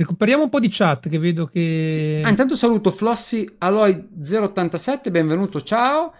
[0.00, 2.22] Recuperiamo un po' di chat che vedo che...
[2.24, 6.14] Ah, intanto saluto Flossy Aloy 087, benvenuto, ciao.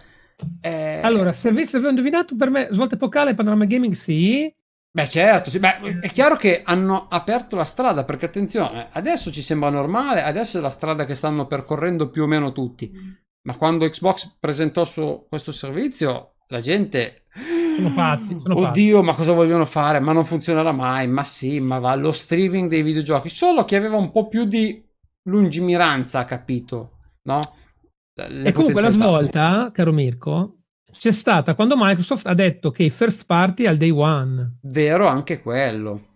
[0.61, 1.01] Eh...
[1.01, 4.53] Allora, se avessi indovinato, per me svolta epocale panorama gaming sì.
[4.91, 5.57] Beh, certo, sì.
[5.57, 10.59] Beh, è chiaro che hanno aperto la strada perché attenzione, adesso ci sembra normale, adesso
[10.59, 12.91] è la strada che stanno percorrendo più o meno tutti.
[13.47, 17.23] Ma quando Xbox presentò su questo servizio, la gente
[17.75, 18.37] sono pazzi.
[18.41, 19.05] Sono Oddio, pazzi.
[19.05, 19.99] ma cosa vogliono fare?
[19.99, 21.07] Ma non funzionerà mai.
[21.07, 23.29] Ma sì, ma va lo streaming dei videogiochi.
[23.29, 24.83] Solo chi aveva un po' più di
[25.23, 27.39] lungimiranza ha capito, no?
[28.13, 30.57] Le e comunque la svolta, caro Mirko,
[30.91, 34.57] c'è stata quando Microsoft ha detto che i first party al day one.
[34.63, 36.07] Vero, anche quello.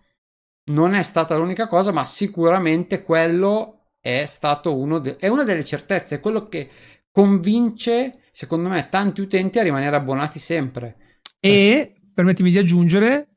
[0.71, 5.63] Non è stata l'unica cosa, ma sicuramente quello è stato uno de- è una delle
[5.63, 6.69] certezze, è quello che
[7.11, 10.97] convince, secondo me, tanti utenti a rimanere abbonati sempre.
[11.45, 13.35] E permettimi di aggiungere,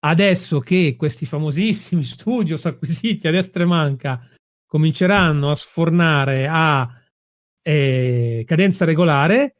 [0.00, 4.28] adesso che questi famosissimi studios acquisiti a destra e manca
[4.66, 6.88] cominceranno a sfornare a
[7.62, 9.54] eh, cadenza regolare,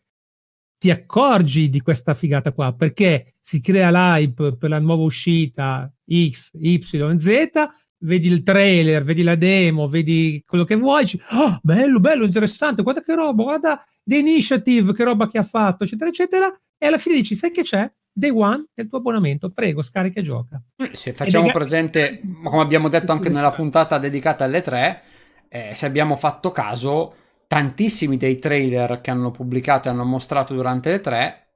[0.77, 2.74] ti accorgi di questa figata qua?
[2.74, 7.50] Perché si crea l'hype per la nuova uscita X, Y, Z,
[7.98, 12.83] vedi il trailer, vedi la demo, vedi quello che vuoi, dici, oh, bello, bello, interessante,
[12.83, 16.98] guarda che roba, guarda The Initiative, che roba che ha fatto, eccetera, eccetera, e alla
[16.98, 17.91] fine dici, sai che c'è?
[18.12, 20.62] Day One è il tuo abbonamento, prego, scarica e gioca.
[20.92, 25.02] Se facciamo presente, come abbiamo detto anche nella puntata dedicata alle tre,
[25.48, 27.14] eh, se abbiamo fatto caso,
[27.46, 31.46] tantissimi dei trailer che hanno pubblicato e hanno mostrato durante le tre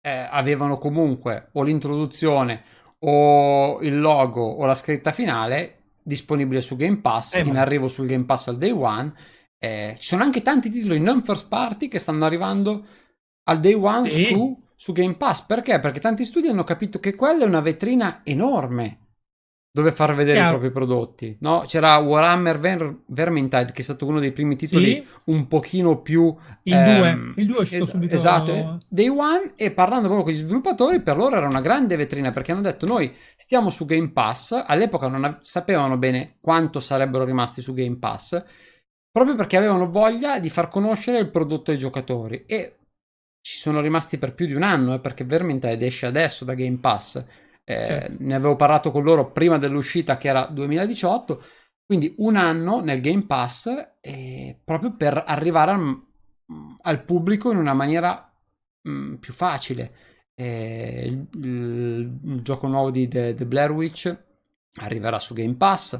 [0.00, 2.62] eh, avevano comunque o l'introduzione
[3.00, 7.60] o il logo o la scritta finale disponibile su Game Pass, eh, in ma...
[7.60, 9.12] arrivo sul Game Pass al day one.
[9.58, 12.86] Eh, ci sono anche tanti titoli non first party che stanno arrivando
[13.48, 14.24] al day one sì.
[14.24, 15.42] su, su Game Pass.
[15.42, 15.80] Perché?
[15.80, 19.08] Perché tanti studi hanno capito che quella è una vetrina enorme
[19.70, 20.56] dove far vedere Chiaro.
[20.56, 21.36] i propri prodotti.
[21.40, 21.62] No?
[21.64, 25.06] C'era Warhammer Ver- Vermintide, che è stato uno dei primi titoli sì.
[25.26, 26.34] un pochino più...
[26.64, 28.14] Il 2, ehm, il 2 è uscito es- subito.
[28.14, 32.32] Esatto, Day One, e parlando proprio con gli sviluppatori, per loro era una grande vetrina,
[32.32, 37.24] perché hanno detto noi stiamo su Game Pass, all'epoca non av- sapevano bene quanto sarebbero
[37.24, 38.42] rimasti su Game Pass,
[39.12, 42.77] proprio perché avevano voglia di far conoscere il prodotto ai giocatori, e
[43.48, 46.76] ci sono rimasti per più di un anno, eh, perché Vermintide esce adesso da Game
[46.76, 47.16] Pass,
[47.64, 48.16] eh, certo.
[48.22, 51.42] Ne avevo parlato con loro prima dell'uscita che era 2018,
[51.86, 53.68] quindi un anno nel Game Pass
[54.02, 55.98] eh, proprio per arrivare al,
[56.82, 58.30] al, pubblico in una maniera
[58.82, 59.94] mh, mm, più facile.
[60.34, 64.14] Eh, il, il, il, gioco nuovo di The, The, Blair Witch
[64.82, 65.98] arriverà su Game Pass.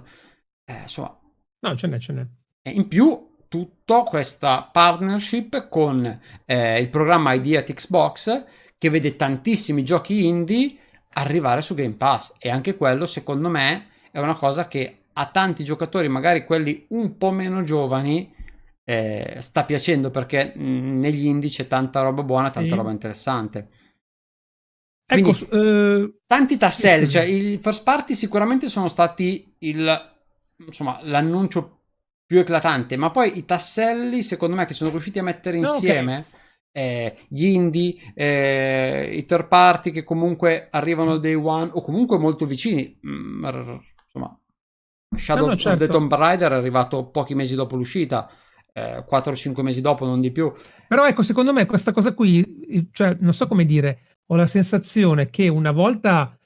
[0.65, 1.19] Eh, insomma,
[1.61, 2.27] no, ce n'è, ce n'è.
[2.73, 8.45] In più tutta questa partnership con eh, il programma ID at Xbox
[8.77, 10.77] che vede tantissimi giochi indie
[11.15, 15.65] arrivare su Game Pass e anche quello secondo me è una cosa che a tanti
[15.65, 18.33] giocatori, magari quelli un po' meno giovani,
[18.85, 22.77] eh, sta piacendo perché mh, mm, negli indie c'è tanta roba buona, tanta sì.
[22.77, 23.69] roba interessante.
[25.05, 30.17] Quindi, ecco, tanti tasselli, cioè i first party sicuramente sono stati il,
[30.67, 31.78] insomma, l'annuncio
[32.29, 36.19] più eclatante, ma poi i tasselli, secondo me, che sono riusciti a mettere insieme no,
[36.21, 36.39] okay
[36.79, 42.19] eh, gli indie, eh, i third party che comunque arrivano al day one o comunque
[42.19, 42.99] molto vicini.
[43.05, 43.45] Mm,
[44.05, 44.41] insomma,
[45.17, 45.71] Shadow no, no, certo.
[45.71, 45.99] of the certo.
[45.99, 48.31] Tomb Raider è arrivato pochi mesi dopo l'uscita.
[48.73, 50.53] Eh, 4-5 mesi dopo, non di più.
[50.87, 55.31] Però ecco, secondo me questa cosa qui, cioè, non so come dire, ho la sensazione
[55.31, 56.39] che una volta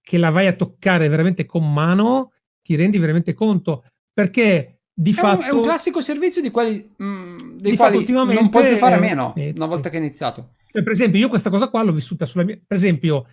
[0.00, 2.32] che la vai a toccare veramente con mano,
[2.62, 5.42] ti rendi veramente conto, perché di è fatto...
[5.42, 8.96] Un, è un classico servizio di quelli, mh, mm, dei quali non puoi più fare
[8.96, 10.54] a meno eh, una volta che è iniziato.
[10.70, 12.58] Per esempio, io questa cosa qua l'ho vissuta sulla mia...
[12.66, 13.26] Per esempio,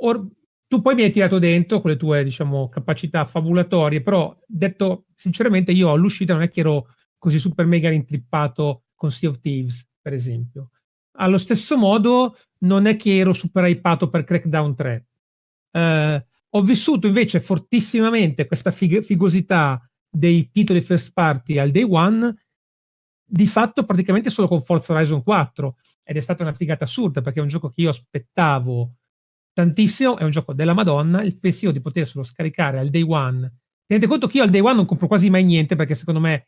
[0.00, 0.26] or...
[0.66, 5.72] tu poi mi hai tirato dentro con le tue, diciamo, capacità fabulatorie, però detto sinceramente
[5.72, 10.12] io all'uscita non è che ero così super mega intrippato con Sea of Thieves, per
[10.12, 10.70] esempio.
[11.18, 15.06] Allo stesso modo non è che ero super hypato per Crackdown 3.
[15.72, 19.80] Eh, ho vissuto invece fortissimamente questa fig- figosità
[20.16, 22.34] dei titoli first party al day one
[23.28, 27.40] di fatto praticamente solo con Forza Horizon 4 ed è stata una figata assurda perché
[27.40, 28.94] è un gioco che io aspettavo
[29.52, 33.52] tantissimo, è un gioco della Madonna, il pensiero di poterselo scaricare al day one.
[33.84, 36.46] Tenete conto che io al day one non compro quasi mai niente perché secondo me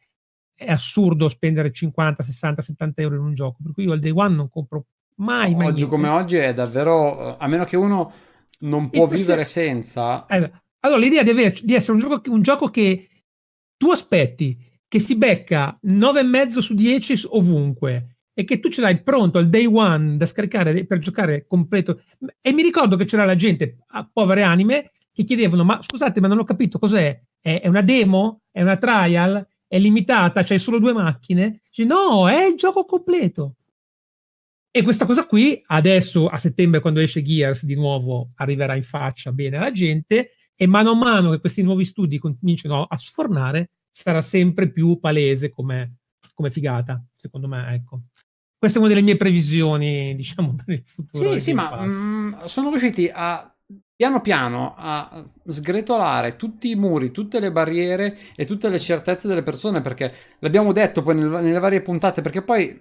[0.55, 4.12] è assurdo spendere 50, 60, 70 euro in un gioco, per cui io al day
[4.12, 4.87] one non compro
[5.17, 5.94] mai, mai Oggi niente.
[5.94, 8.12] come oggi è davvero, a meno che uno
[8.61, 10.26] non può vivere senza...
[10.26, 10.50] Eh,
[10.81, 13.09] allora l'idea di, aver, di essere un gioco, un gioco che
[13.79, 19.39] tu aspetti che si becca 9,5 su 10 ovunque e che tu ce l'hai pronto
[19.39, 22.03] al day one da scaricare per giocare completo.
[22.41, 23.79] E mi ricordo che c'era la gente,
[24.13, 28.63] povere anime, che chiedevano: Ma scusate, ma non ho capito cos'è è, una demo, è
[28.63, 31.63] una trial, è limitata, c'hai solo due macchine.
[31.65, 33.55] Dici, no, è il gioco completo.
[34.71, 39.33] E questa cosa qui adesso a settembre, quando esce Gears, di nuovo arriverà in faccia
[39.33, 40.33] bene alla gente.
[40.61, 45.51] E mano a mano che questi nuovi studi cominciano a sfornare, sarà sempre più palese
[45.51, 45.99] come,
[46.35, 47.75] come figata, secondo me.
[47.75, 48.01] Ecco.
[48.59, 51.33] Questa è una delle mie previsioni, diciamo, per il futuro.
[51.33, 53.55] Sì, sì, ma mh, mm, sono riusciti a
[53.95, 59.45] piano piano a sgretolare tutti i muri, tutte le barriere e tutte le certezze delle
[59.45, 62.77] persone, perché l'abbiamo detto poi nelle varie puntate, perché poi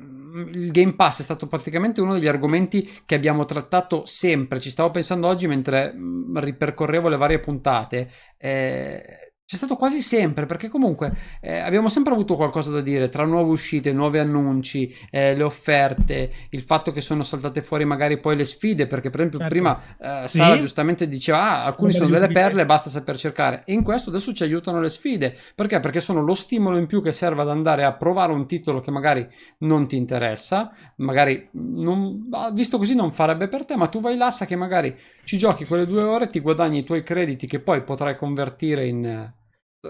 [0.54, 4.60] il Game Pass è stato praticamente uno degli argomenti che abbiamo trattato sempre.
[4.60, 8.12] Ci stavo pensando oggi mentre mm, ripercorrevo le varie puntate.
[8.38, 13.24] Eh, c'è stato quasi sempre, perché comunque eh, abbiamo sempre avuto qualcosa da dire tra
[13.24, 18.36] nuove uscite, nuovi annunci, eh, le offerte, il fatto che sono saltate fuori magari poi
[18.36, 19.54] le sfide, perché per esempio certo.
[19.54, 20.60] prima eh, Sara sì.
[20.60, 23.64] giustamente diceva ah, alcuni sono delle perle, basta saper cercare.
[23.66, 25.34] E in questo adesso ci aiutano le sfide.
[25.56, 25.80] Perché?
[25.80, 28.92] Perché sono lo stimolo in più che serve ad andare a provare un titolo che
[28.92, 29.26] magari
[29.60, 34.30] non ti interessa, magari non, visto così non farebbe per te, ma tu vai là,
[34.30, 34.94] sa che magari
[35.28, 39.34] ci giochi quelle due ore, ti guadagni i tuoi crediti che poi potrai convertire in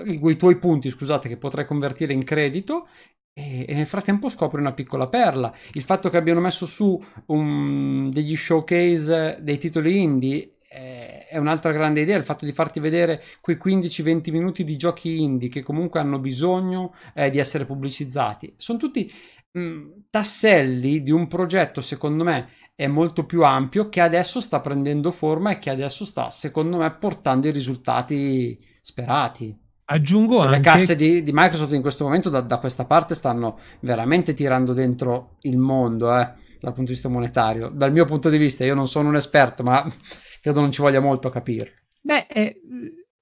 [0.06, 2.88] i tuoi punti, scusate, che potrai convertire in credito
[3.34, 5.54] e, e, nel frattempo scopri una piccola perla.
[5.74, 11.72] Il fatto che abbiano messo su un, degli showcase dei titoli indie eh, è un'altra
[11.72, 16.00] grande idea, il fatto di farti vedere quei 15-20 minuti di giochi indie che comunque
[16.00, 18.56] hanno bisogno eh, di essere pubblicizzati.
[18.58, 19.12] Sono tutti
[19.52, 25.10] mh, tasselli di un progetto, secondo me, è molto più ampio che adesso sta prendendo
[25.10, 29.58] forma e che adesso sta, secondo me, portando i risultati sperati.
[29.86, 30.58] Aggiungo cioè, anche...
[30.58, 34.74] Le casse di, di, Microsoft in questo momento da, da, questa parte stanno veramente tirando
[34.74, 37.70] dentro il mondo, eh, dal punto di vista monetario.
[37.70, 39.84] Dal mio punto di vista, io non sono un esperto, ma
[40.40, 41.86] credo non ci voglia molto a capire.
[42.00, 42.62] Beh, eh,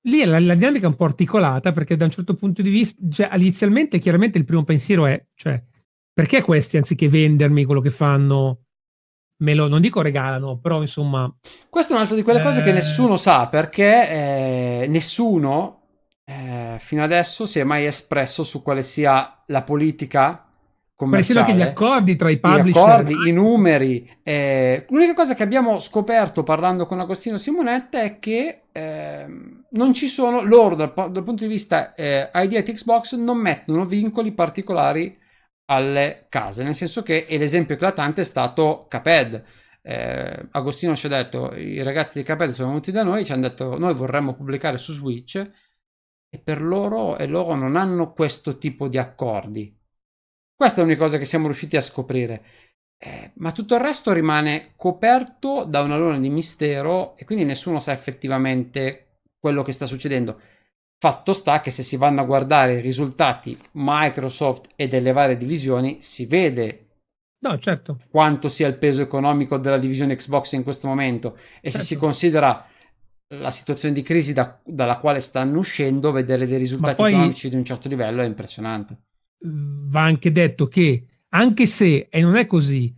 [0.01, 3.01] lì la, la, dinamica è un po' articolata perché da un certo punto di vista,
[3.09, 5.63] cioè, inizialmente chiaramente il primo pensiero è, cioè,
[6.11, 8.64] perché questi anziché vendermi quello che fanno,
[9.37, 11.33] me lo, non dico regalano, però insomma...
[11.69, 12.43] Questa è un'altra di quelle eh...
[12.43, 12.73] cose che eh.
[12.73, 15.81] nessuno sa perché eh, nessuno
[16.25, 20.47] eh, fino adesso si è mai espresso su quale sia la politica
[20.95, 21.45] commerciale.
[21.45, 22.65] Siano anche gli accordi tra i publisher.
[22.65, 24.17] Gli accordi, i numeri.
[24.23, 29.25] Eh, l'unica cosa che abbiamo scoperto parlando con Agostino Simonetta è che eh,
[29.69, 33.85] non ci sono, loro dal, dal punto di vista eh, ID at Xbox non mettono
[33.85, 35.17] vincoli particolari
[35.65, 39.43] alle case, nel senso che l'esempio eclatante è stato Caped.
[39.81, 43.47] Eh, Agostino ci ha detto i ragazzi di Caped sono venuti da noi ci hanno
[43.47, 45.35] detto noi vorremmo pubblicare su Switch
[46.27, 49.75] e per loro e loro non hanno questo tipo di accordi.
[50.55, 52.43] Questa è l'unica cosa che siamo riusciti a scoprire.
[52.97, 57.79] Eh, ma tutto il resto rimane coperto da una luna di mistero e quindi nessuno
[57.79, 60.39] sa effettivamente quello che sta succedendo.
[61.05, 65.97] Fatto sta che se si vanno a guardare i risultati Microsoft e delle varie divisioni,
[65.99, 66.87] si vede
[67.41, 67.99] no, certo.
[68.09, 71.35] quanto sia il peso economico della divisione Xbox in questo momento.
[71.61, 71.77] E certo.
[71.77, 72.65] se si considera
[73.35, 77.55] la situazione di crisi da, dalla quale stanno uscendo, vedere dei risultati poi, economici di
[77.55, 78.97] un certo livello è impressionante.
[79.41, 81.05] Va anche detto che,
[81.35, 82.91] anche se, e non è così,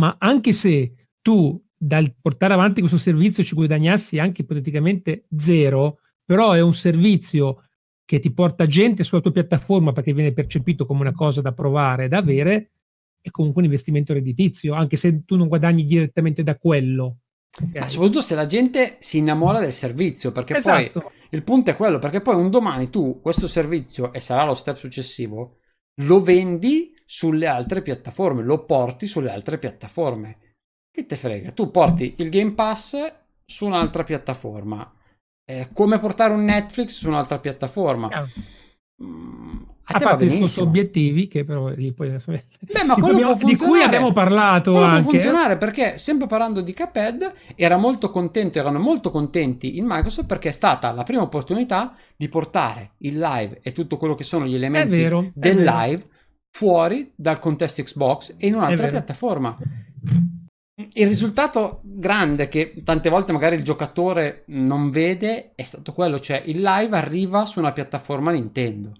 [0.00, 6.52] ma anche se tu dal portare avanti questo servizio ci guadagnassi anche ipoteticamente zero, però
[6.52, 7.68] è un servizio
[8.04, 12.08] che ti porta gente sulla tua piattaforma perché viene percepito come una cosa da provare,
[12.08, 12.70] da avere,
[13.20, 17.18] è comunque un investimento redditizio, anche se tu non guadagni direttamente da quello
[17.56, 17.80] Okay.
[17.80, 21.00] Ma soprattutto se la gente si innamora del servizio, perché esatto.
[21.00, 24.54] poi il punto è quello, perché poi un domani tu questo servizio, e sarà lo
[24.54, 25.58] step successivo,
[26.02, 30.38] lo vendi sulle altre piattaforme, lo porti sulle altre piattaforme.
[30.90, 31.52] Che te frega?
[31.52, 32.96] Tu porti il Game Pass
[33.44, 34.92] su un'altra piattaforma.
[35.44, 38.08] Eh, come portare un Netflix su un'altra piattaforma.
[38.10, 38.28] Yeah.
[39.02, 43.56] Mm, a, a parte i obiettivi che però lì poi Beh, ma quello abbiamo, di
[43.56, 45.02] cui abbiamo parlato quello anche.
[45.02, 50.26] può funzionare perché sempre parlando di Caped era molto contento erano molto contenti in Microsoft
[50.26, 54.46] perché è stata la prima opportunità di portare il live e tutto quello che sono
[54.46, 56.06] gli elementi vero, del live
[56.50, 59.58] fuori dal contesto Xbox e in un'altra piattaforma
[60.76, 66.42] il risultato grande che tante volte magari il giocatore non vede è stato quello, cioè
[66.46, 68.92] il live arriva su una piattaforma Nintendo.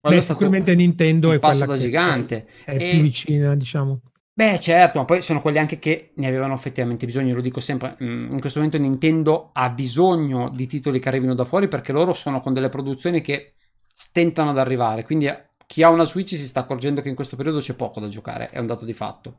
[0.00, 2.46] Beh, sicuramente Nintendo è passo da gigante.
[2.64, 2.90] È e...
[2.90, 4.00] più vicina, diciamo.
[4.34, 7.96] Beh, certo, ma poi sono quelli anche che ne avevano effettivamente bisogno, lo dico sempre.
[8.02, 12.12] Mm, in questo momento Nintendo ha bisogno di titoli che arrivino da fuori perché loro
[12.12, 13.52] sono con delle produzioni che
[13.94, 15.28] stentano ad arrivare, quindi
[15.66, 18.50] chi ha una Switch si sta accorgendo che in questo periodo c'è poco da giocare,
[18.50, 19.38] è un dato di fatto.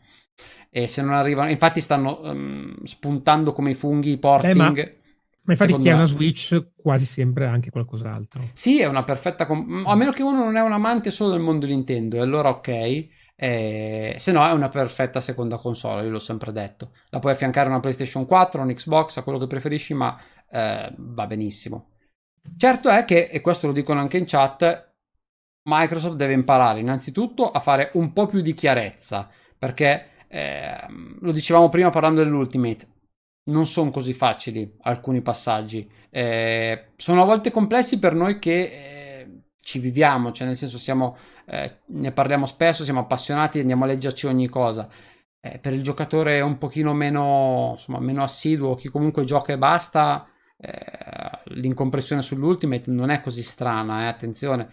[0.70, 4.78] E se non arrivano, infatti stanno um, spuntando come i funghi i porting.
[4.78, 4.98] Eh,
[5.44, 8.50] Ma infatti chi ha una Switch quasi sempre anche qualcos'altro.
[8.54, 9.46] Sì, è una perfetta...
[9.46, 12.50] Com- a meno che uno non è un amante solo del mondo Nintendo, e allora
[12.50, 13.08] ok.
[13.36, 16.92] Eh, se no è una perfetta seconda console, io l'ho sempre detto.
[17.10, 20.18] La puoi affiancare a una PlayStation 4, un Xbox, a quello che preferisci, ma
[20.50, 21.90] eh, va benissimo.
[22.58, 24.93] Certo è che, e questo lo dicono anche in chat,
[25.64, 30.76] Microsoft deve imparare innanzitutto a fare un po' più di chiarezza, perché eh,
[31.20, 32.88] lo dicevamo prima parlando dell'Ultimate,
[33.46, 39.42] non sono così facili alcuni passaggi, eh, sono a volte complessi per noi che eh,
[39.62, 44.28] ci viviamo, cioè nel senso siamo, eh, ne parliamo spesso, siamo appassionati, andiamo a leggerci
[44.28, 44.90] ogni cosa.
[45.46, 50.28] Eh, per il giocatore un pochino meno, insomma, meno assiduo, chi comunque gioca e basta,
[50.58, 54.70] eh, l'incompressione sull'Ultimate non è così strana, attenzione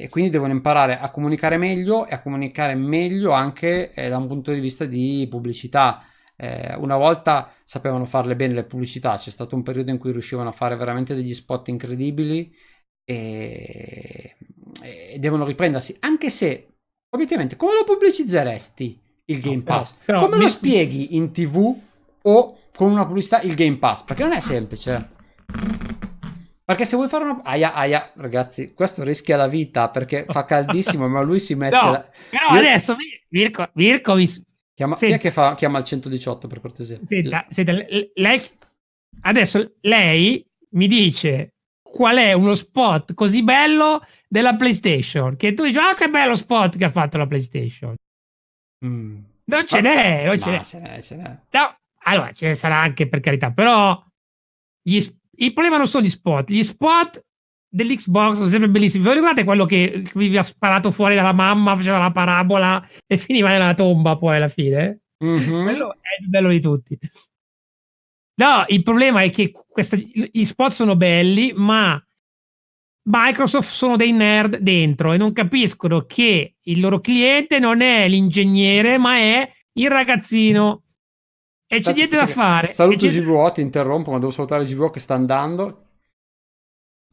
[0.00, 4.26] e quindi devono imparare a comunicare meglio e a comunicare meglio anche eh, da un
[4.26, 6.04] punto di vista di pubblicità.
[6.36, 10.48] Eh, una volta sapevano farle bene le pubblicità, c'è stato un periodo in cui riuscivano
[10.48, 12.54] a fare veramente degli spot incredibili
[13.04, 14.36] e,
[14.82, 16.74] e devono riprendersi, anche se
[17.10, 19.92] obiettivamente come lo pubblicizzeresti il Game Pass?
[19.92, 20.42] No, però, come mi...
[20.42, 21.76] lo spieghi in tv
[22.22, 24.02] o con una pubblicità il Game Pass?
[24.02, 25.16] Perché non è semplice.
[26.68, 27.42] Perché se vuoi fare una...
[27.44, 31.74] Aia, aia, ragazzi, questo rischia la vita perché fa caldissimo, ma lui si mette...
[31.80, 32.10] No, la...
[32.28, 32.58] però Io...
[32.58, 32.94] adesso,
[33.30, 34.26] Mirko, Mirko mi...
[34.74, 34.94] Chiama...
[34.94, 35.54] Chi è che fa...
[35.54, 36.98] chiama il 118 per cortesia?
[37.02, 38.42] Senta, senta, lei...
[39.22, 45.78] Adesso lei mi dice qual è uno spot così bello della PlayStation che tu dici,
[45.78, 47.94] ah, oh, che bello spot che ha fatto la PlayStation.
[48.84, 49.18] Mm.
[49.44, 49.88] Non ce ma...
[49.88, 50.62] n'è, non ce n'è.
[50.62, 51.38] ce n'è, ce n'è.
[51.50, 54.04] No, allora ce ne sarà anche per carità, però
[54.82, 55.00] gli,
[55.38, 57.24] il problema non sono gli spot, gli spot
[57.68, 59.04] dell'Xbox sono sempre bellissimi.
[59.04, 63.50] Vi ricordate quello che vi ha sparato fuori dalla mamma, faceva la parabola e finiva
[63.50, 65.00] nella tomba poi alla fine?
[65.24, 65.62] Mm-hmm.
[65.64, 66.98] Quello è il bello di tutti.
[68.36, 72.00] No, il problema è che questa, gli spot sono belli, ma
[73.10, 78.96] Microsoft sono dei nerd dentro e non capiscono che il loro cliente non è l'ingegnere,
[78.96, 80.82] ma è il ragazzino
[81.70, 82.72] e c'è niente da fare.
[82.72, 85.84] Saluto GVO, ti interrompo, ma devo salutare GVO che sta andando.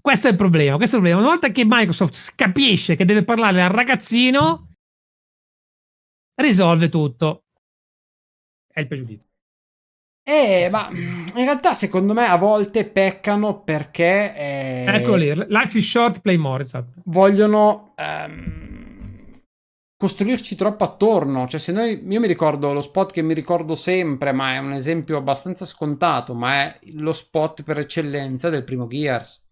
[0.01, 1.19] Questo è il problema, questo è il problema.
[1.19, 4.75] Una volta che Microsoft capisce che deve parlare al ragazzino,
[6.35, 7.43] risolve tutto.
[8.71, 9.29] È il pregiudizio.
[10.27, 14.35] Eh, ma in realtà secondo me a volte peccano perché...
[14.35, 17.01] Eh, Ecco lì, life is short, play more, esatto.
[17.05, 17.93] Vogliono...
[17.97, 18.84] Um,
[20.05, 21.47] costruirci troppo attorno.
[21.47, 22.05] Cioè, se noi.
[22.07, 26.35] Io mi ricordo lo spot che mi ricordo sempre, ma è un esempio abbastanza scontato.
[26.35, 29.43] Ma è lo spot per eccellenza del primo Gears.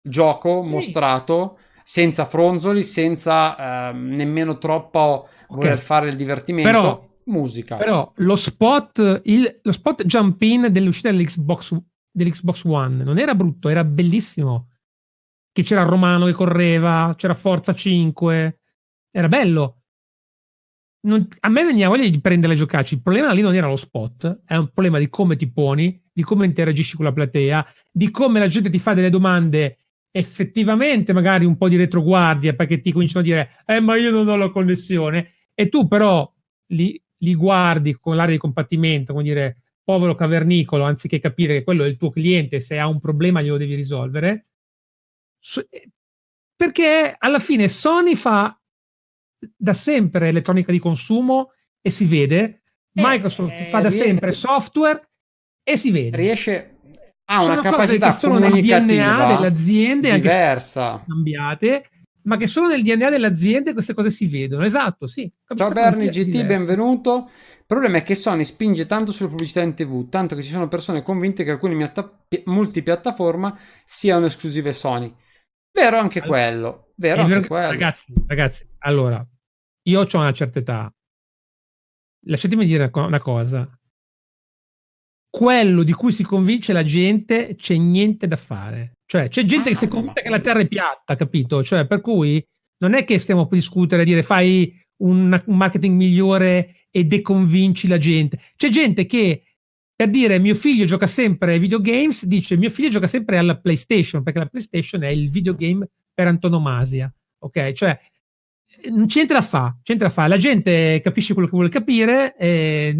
[0.00, 0.68] Gioco sì.
[0.68, 5.46] mostrato senza fronzoli, senza eh, nemmeno troppo okay.
[5.48, 6.70] voler fare il divertimento.
[6.70, 7.76] Però, musica.
[7.76, 11.76] Però lo spot, il, lo spot jump in dell'uscita dell'Xbox,
[12.10, 14.68] dell'Xbox One non era brutto, era bellissimo.
[15.52, 18.61] Che c'era Romano che correva, c'era Forza 5
[19.12, 19.82] era bello.
[21.04, 22.94] Non, a me veniva voglia di prendere le giocaci.
[22.94, 26.22] Il problema lì non era lo spot, è un problema di come ti poni, di
[26.22, 29.78] come interagisci con la platea, di come la gente ti fa delle domande
[30.14, 34.28] effettivamente magari un po' di retroguardia perché ti cominciano a dire eh ma io non
[34.28, 36.30] ho la connessione e tu però
[36.66, 41.84] li, li guardi con l'area di combattimento come dire povero cavernicolo anziché capire che quello
[41.84, 44.48] è il tuo cliente se ha un problema glielo devi risolvere
[46.54, 48.54] perché alla fine Sony fa
[49.56, 52.62] da sempre elettronica di consumo e si vede.
[52.94, 55.10] Eh, Microsoft eh, fa da riesce, sempre software
[55.62, 56.16] e si vede.
[56.16, 56.76] Riesce
[57.24, 61.02] ha una capacità che sono nel DNA delle aziende diversa.
[61.06, 61.88] cambiate,
[62.22, 64.64] ma che sono nel DNA delle aziende queste cose si vedono.
[64.64, 65.30] Esatto, sì.
[65.54, 66.46] Ciao Bernie GT, diverse.
[66.46, 67.30] benvenuto.
[67.58, 70.68] Il problema è che Sony spinge tanto sulle pubblicità in TV, tanto che ci sono
[70.68, 71.90] persone convinte che alcune
[72.44, 75.14] multipiattaforma siano esclusive Sony.
[75.72, 76.92] Vero anche allora, quello.
[76.96, 77.70] Vero anche quello.
[77.70, 79.26] Ragazzi, ragazzi, allora,
[79.84, 80.92] io ho una certa età.
[82.26, 83.68] Lasciatemi dire una cosa.
[85.28, 88.98] Quello di cui si convince la gente c'è niente da fare.
[89.06, 91.64] Cioè, c'è gente ah, che si è convinta che la Terra è piatta, capito?
[91.64, 92.44] Cioè, per cui
[92.78, 97.98] non è che stiamo per discutere, dire fai un, un marketing migliore e deconvinci la
[97.98, 98.38] gente.
[98.56, 99.44] C'è gente che
[99.94, 104.22] per dire mio figlio gioca sempre ai videogames, dice mio figlio gioca sempre alla PlayStation,
[104.22, 107.12] perché la PlayStation è il videogame per antonomasia.
[107.38, 107.72] Ok?
[107.72, 107.98] Cioè,
[108.90, 110.26] non c'entra a fa, c'entra a fa.
[110.26, 112.96] La gente capisce quello che vuole capire, e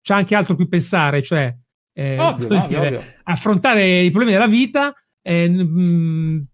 [0.00, 1.54] c'è anche altro cui pensare, cioè
[1.92, 3.02] eh, ovvio, ovvio, dire, ovvio.
[3.24, 4.94] affrontare i problemi della vita.
[5.20, 6.46] Eh, mh,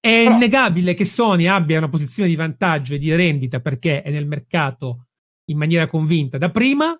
[0.00, 0.34] è Però...
[0.36, 5.08] innegabile che Sony abbia una posizione di vantaggio e di rendita perché è nel mercato
[5.46, 6.98] in maniera convinta da prima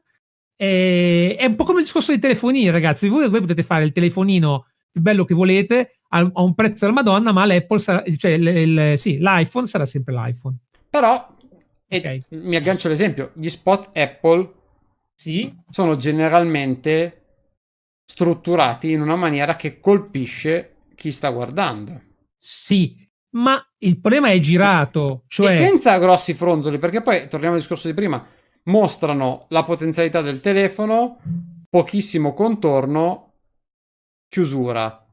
[0.60, 3.08] E, è un po' come il discorso dei telefonini, ragazzi.
[3.08, 7.00] Voi, voi potete fare il telefonino più bello che volete a, a un prezzo della
[7.00, 10.56] Madonna, ma l'Apple sarà, cioè il, il, sì, l'iPhone sarà sempre l'iPhone.
[10.90, 11.34] Però,
[11.88, 12.22] okay.
[12.30, 14.52] mi aggancio all'esempio, gli spot Apple
[15.14, 15.54] sì.
[15.68, 17.14] sono generalmente
[18.04, 22.00] strutturati in una maniera che colpisce chi sta guardando.
[22.38, 25.24] Sì, ma il problema è girato.
[25.28, 25.48] Cioè...
[25.48, 28.26] E senza grossi fronzoli, perché poi, torniamo al discorso di prima,
[28.64, 31.18] mostrano la potenzialità del telefono,
[31.68, 33.32] pochissimo contorno,
[34.28, 35.06] chiusura.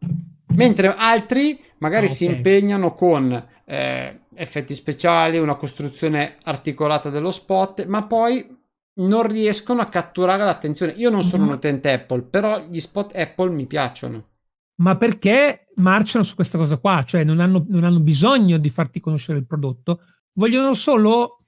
[0.55, 2.17] Mentre altri magari okay.
[2.17, 8.63] si impegnano con eh, effetti speciali, una costruzione articolata dello spot, ma poi
[8.97, 10.93] non riescono a catturare l'attenzione.
[10.93, 14.29] Io non sono un utente Apple, però gli spot Apple mi piacciono.
[14.77, 17.03] Ma perché marciano su questa cosa qua?
[17.05, 20.01] Cioè non hanno, non hanno bisogno di farti conoscere il prodotto,
[20.33, 21.39] vogliono solo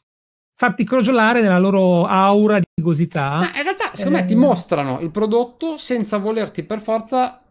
[0.56, 3.38] farti crogiolare nella loro aura di gosità.
[3.38, 7.42] Ma in realtà, secondo eh, me, ti mostrano il prodotto senza volerti per forza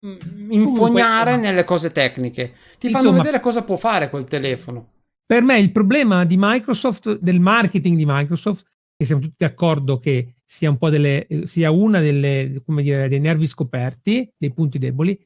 [0.00, 2.54] infognare comunque, nelle cose tecniche.
[2.78, 4.92] Ti insomma, fanno vedere cosa può fare quel telefono.
[5.26, 8.64] Per me il problema di Microsoft, del marketing di Microsoft,
[8.96, 13.20] che siamo tutti d'accordo che sia un po' delle, sia una delle, come dire, dei
[13.20, 15.18] nervi scoperti, dei punti deboli,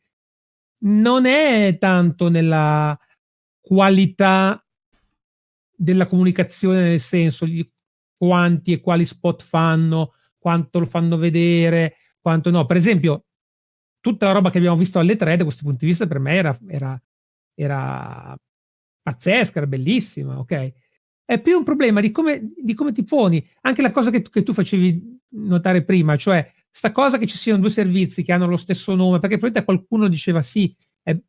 [0.83, 2.99] non è tanto nella
[3.61, 4.65] qualità
[5.77, 7.71] della comunicazione, nel senso di
[8.17, 12.65] quanti e quali spot fanno, quanto lo fanno vedere, quanto no.
[12.67, 13.27] Per esempio,
[14.01, 16.35] tutta la roba che abbiamo visto alle tre da questo punto di vista per me
[16.35, 17.03] era, era,
[17.55, 18.37] era
[19.03, 20.73] pazzesca, era bellissima, ok?
[21.31, 23.47] è più un problema di come, di come ti poni.
[23.61, 27.37] Anche la cosa che tu, che tu, facevi notare prima, cioè sta cosa che ci
[27.37, 31.23] siano due servizi che hanno lo stesso nome, perché probabilmente qualcuno diceva sì, eh,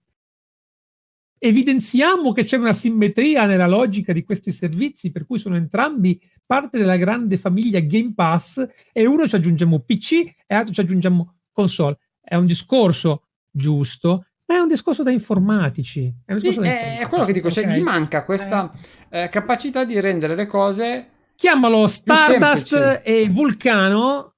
[1.37, 6.79] evidenziamo che c'è una simmetria nella logica di questi servizi, per cui sono entrambi parte
[6.79, 11.99] della grande famiglia Game Pass e uno ci aggiungiamo PC e l'altro ci aggiungiamo console.
[12.31, 16.09] È un discorso giusto, ma è un discorso da informatici.
[16.23, 17.77] È, sì, da è quello che dico, cioè, okay.
[17.77, 18.71] gli manca questa
[19.09, 19.23] eh.
[19.23, 21.09] Eh, capacità di rendere le cose.
[21.35, 24.35] Chiamalo Stardust e Vulcano.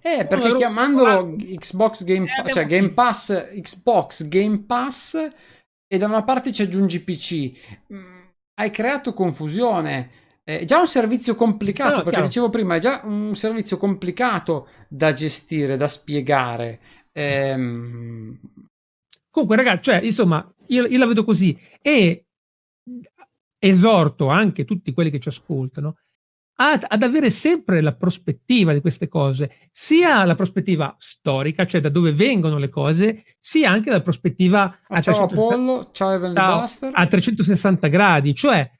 [0.00, 5.28] Eh, perché chiamandolo Xbox Game, eh, cioè Game Pass, Xbox Game Pass,
[5.86, 7.52] e da una parte ci aggiungi PC,
[7.92, 8.20] mm,
[8.54, 10.10] hai creato confusione.
[10.42, 12.26] È già un servizio complicato, no, perché chiaro.
[12.26, 16.80] dicevo prima, è già un servizio complicato da gestire, da spiegare.
[17.12, 18.38] Ehm,
[19.32, 21.58] Comunque, ragazzi, cioè, insomma, io, io la vedo così.
[21.80, 22.26] E
[23.58, 25.96] esorto anche tutti quelli che ci ascoltano
[26.56, 31.88] ad, ad, avere sempre la prospettiva di queste cose, sia la prospettiva storica, cioè da
[31.88, 36.90] dove vengono le cose, sia anche la prospettiva a, ciao 360, Apollo, ciao Evan Buster.
[36.92, 38.70] a 360 gradi, cioè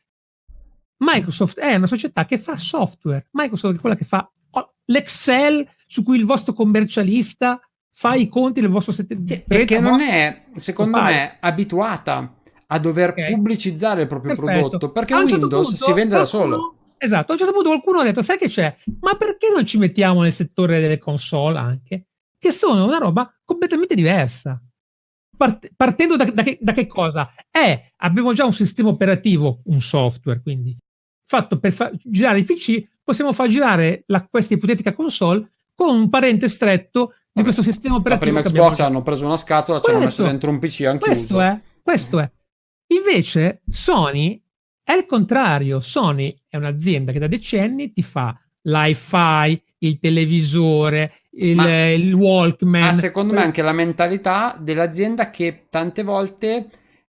[0.99, 4.31] Microsoft è una società che fa software, Microsoft è quella che fa
[4.85, 7.59] l'Excel su cui il vostro commercialista
[7.93, 9.21] fa i conti del vostro settore.
[9.25, 12.35] Sì, perché non è, secondo me, abituata
[12.67, 13.33] a dover okay.
[13.33, 14.59] pubblicizzare il proprio Perfetto.
[14.59, 16.77] prodotto, perché certo Windows certo punto, si vende qualcuno, da solo.
[16.97, 18.75] Esatto, a un certo punto qualcuno ha detto, sai che c'è?
[19.01, 22.07] Ma perché non ci mettiamo nel settore delle console anche?
[22.39, 24.61] Che sono una roba completamente diversa.
[25.37, 27.35] Part- partendo da, da, che, da che cosa?
[27.51, 30.77] È, abbiamo già un sistema operativo, un software, quindi,
[31.27, 36.09] fatto per fa- girare i PC, possiamo far girare la, questa ipotetica console con un
[36.09, 38.33] parente stretto di questo sistema operativo.
[38.33, 41.41] La prima Xbox hanno preso una scatola, ci hanno messo dentro un PC anche questo
[41.41, 42.31] è, questo è.
[42.89, 44.41] Invece Sony
[44.83, 45.81] è il contrario.
[45.81, 52.83] Sony è un'azienda che da decenni ti fa l'iFi, il televisore, il, Ma, il Walkman.
[52.83, 56.69] Ha secondo me anche la mentalità dell'azienda che tante volte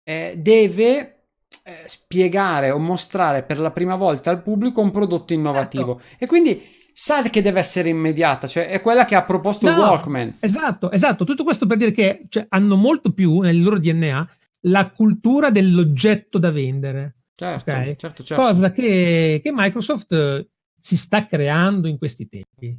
[0.03, 1.17] eh, deve
[1.63, 6.01] eh, spiegare o mostrare per la prima volta al pubblico un prodotto innovativo.
[6.01, 6.25] Certo.
[6.25, 10.39] E quindi sa che deve essere immediata, cioè è quella che ha proposto no, Walkman.
[10.41, 11.25] Esatto, esatto.
[11.27, 14.29] Tutto questo per dire che cioè, hanno molto più nel loro DNA
[14.61, 17.17] la cultura dell'oggetto da vendere.
[17.35, 17.97] Certo, okay?
[17.99, 18.43] certo, certo.
[18.43, 20.49] Cosa che, che Microsoft eh,
[20.81, 22.75] si sta creando in questi tempi.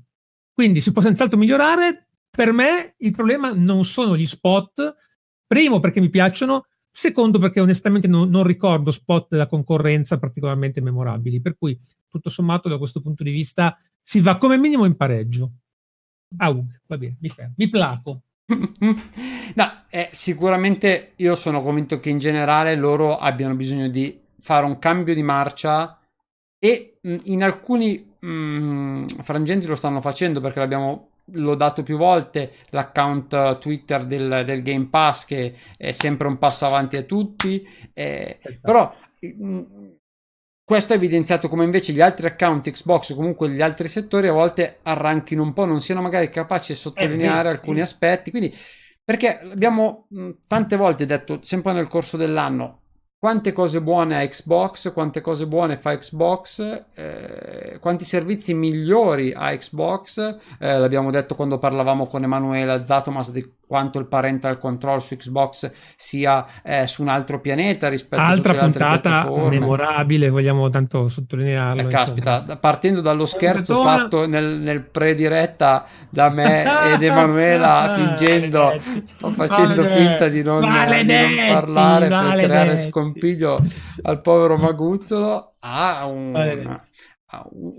[0.52, 2.08] Quindi si può senz'altro migliorare.
[2.28, 4.96] Per me il problema non sono gli spot,
[5.46, 11.40] primo perché mi piacciono, secondo perché onestamente non, non ricordo spot della concorrenza particolarmente memorabili,
[11.40, 11.78] per cui
[12.10, 15.52] tutto sommato da questo punto di vista si va come minimo in pareggio.
[16.38, 18.22] Ah, va bene, mi fermo, mi placo.
[18.48, 24.80] no, eh, sicuramente io sono convinto che in generale loro abbiano bisogno di fare un
[24.80, 26.00] cambio di marcia
[26.58, 34.06] e in alcuni mh, frangenti lo stanno facendo perché l'abbiamo lodato più volte l'account Twitter
[34.06, 39.62] del, del, Game Pass che è sempre un passo avanti a tutti eh, però mh,
[40.68, 44.34] questo ha evidenziato come invece gli altri account Xbox o comunque gli altri settori a
[44.34, 47.84] volte arranchino un po', non siano magari capaci di sottolineare eh, alcuni sì.
[47.84, 48.32] aspetti.
[48.32, 48.54] Quindi,
[49.02, 50.10] perché abbiamo
[50.46, 52.82] tante volte detto, sempre nel corso dell'anno,
[53.18, 59.56] quante cose buone ha Xbox, quante cose buone fa Xbox, eh, quanti servizi migliori ha
[59.56, 60.18] Xbox.
[60.60, 65.72] Eh, l'abbiamo detto quando parlavamo con Emanuela Zatomas di quanto il parental control su Xbox
[65.96, 71.82] sia eh, su un altro pianeta rispetto Altra a tutte puntata memorabile, vogliamo tanto sottolinearlo.
[71.82, 78.80] Eh, caspita, partendo dallo scherzo fatto nel, nel pre-diretta da me ed Emanuela fingendo
[79.34, 83.58] facendo finta di non, di non parlare per creare scompiglio
[84.04, 86.80] al povero Maguzzolo a un,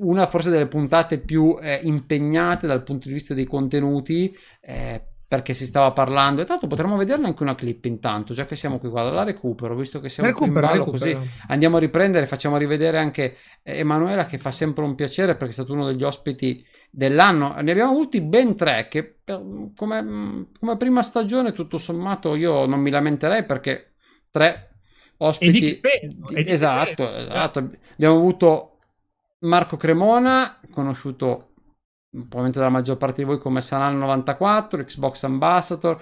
[0.01, 5.53] una forse delle puntate più eh, impegnate dal punto di vista dei contenuti eh, perché
[5.53, 6.41] si stava parlando.
[6.41, 9.77] E tanto potremmo vederla anche una clip intanto già che siamo qui guarda la recupero
[9.77, 11.19] visto che siamo recupero, qui in ballo recupero.
[11.19, 11.31] così.
[11.49, 15.75] Andiamo a riprendere facciamo rivedere anche Emanuela che fa sempre un piacere perché è stato
[15.75, 17.55] uno degli ospiti dell'anno.
[17.61, 19.45] Ne abbiamo avuti ben tre che per,
[19.77, 23.93] come, come, prima stagione tutto sommato io non mi lamenterei perché
[24.31, 24.71] tre
[25.19, 25.79] ospiti
[26.37, 27.71] esatto, esatto.
[27.93, 28.79] Abbiamo avuto
[29.41, 31.48] Marco Cremona conosciuto
[32.11, 36.01] probabilmente dalla maggior parte di voi come Sanal 94, Xbox Ambassador,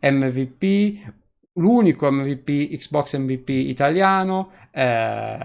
[0.00, 1.14] MVP,
[1.54, 5.38] l'unico MVP, Xbox MVP italiano, eh,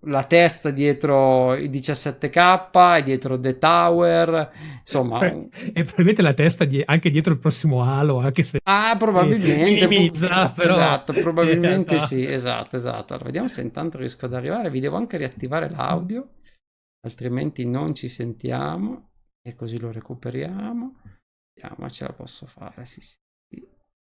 [0.00, 5.20] la testa dietro i 17K e dietro The Tower, insomma...
[5.26, 8.60] E probabilmente la testa di- anche dietro il prossimo Halo, anche se...
[8.62, 9.86] Ah, probabilmente.
[9.86, 10.74] Minimizza, però...
[10.74, 13.12] Esatto, probabilmente sì, esatto, esatto.
[13.12, 14.70] Allora, vediamo se intanto riesco ad arrivare.
[14.70, 16.28] Vi devo anche riattivare l'audio,
[17.00, 19.08] altrimenti non ci sentiamo
[19.46, 20.94] e così lo recuperiamo.
[21.54, 22.84] Vediamo, ce la posso fare.
[22.86, 23.16] Sì, sì.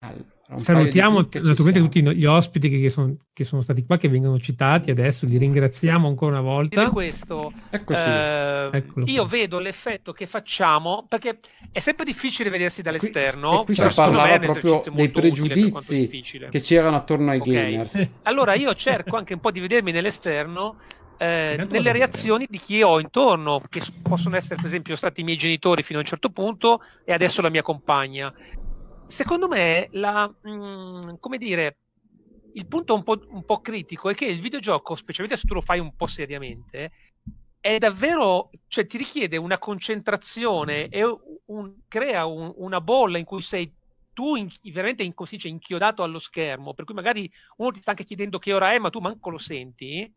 [0.03, 4.91] Allora, Salutiamo naturalmente tutti gli ospiti che sono, che sono, stati qua, che vengono citati
[4.91, 6.89] adesso, li ringraziamo ancora una volta.
[6.89, 11.37] questo, eh, io vedo l'effetto che facciamo, perché
[11.71, 13.63] è sempre difficile vedersi dall'esterno.
[13.63, 16.09] Qui, qui si parlava proprio dei pregiudizi
[16.49, 17.71] che c'erano attorno ai okay.
[17.71, 18.07] gamers.
[18.23, 20.79] Allora io cerco anche un po' di vedermi nell'esterno
[21.17, 25.37] eh, nelle reazioni di chi ho intorno, che possono essere per esempio stati i miei
[25.37, 28.33] genitori fino a un certo punto e adesso la mia compagna.
[29.05, 31.77] Secondo me, la, mh, mm, come dire,
[32.53, 35.61] il punto un po', un po', critico è che il videogioco, specialmente se tu lo
[35.61, 36.91] fai un po' seriamente,
[37.59, 41.03] è davvero, cioè ti richiede una concentrazione e
[41.45, 43.73] un, crea un, una bolla in cui sei
[44.11, 48.03] tu in, veramente in, dice, inchiodato allo schermo, per cui magari uno ti sta anche
[48.03, 50.11] chiedendo che ora è, ma tu manco lo senti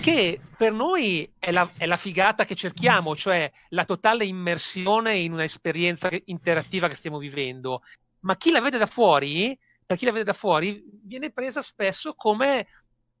[0.00, 5.32] che per noi è la, è la, figata che cerchiamo, cioè la totale immersione in
[5.32, 7.82] un'esperienza interattiva che stiamo vivendo.
[8.20, 12.14] Ma chi la vede da fuori, per chi la vede da fuori, viene presa spesso
[12.14, 12.66] come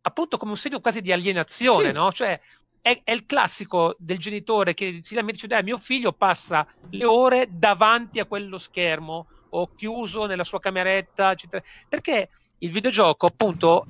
[0.02, 1.92] appunto come un segno quasi di alienazione, sì.
[1.92, 2.12] no?
[2.12, 2.40] Cioè
[2.80, 7.48] è, è, il classico del genitore che si lamenta dice: mio figlio passa le ore
[7.50, 11.62] davanti a quello schermo o chiuso nella sua cameretta, eccetera.
[11.88, 13.86] Perché il videogioco, appunto,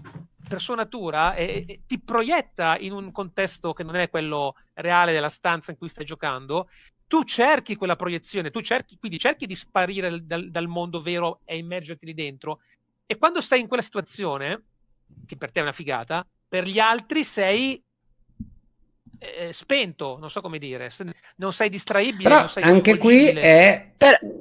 [0.48, 5.12] per sua natura e, e, ti proietta in un contesto che non è quello reale
[5.12, 6.68] della stanza in cui stai giocando,
[7.06, 11.56] tu cerchi quella proiezione, tu cerchi, quindi cerchi di sparire dal, dal mondo vero e
[11.56, 12.60] immergerti lì dentro.
[13.06, 14.62] E quando stai in quella situazione,
[15.26, 17.82] che per te è una figata, per gli altri sei
[19.18, 20.90] eh, spento, non so come dire,
[21.36, 22.28] non sei distraibile.
[22.28, 23.92] Però non sei anche qui è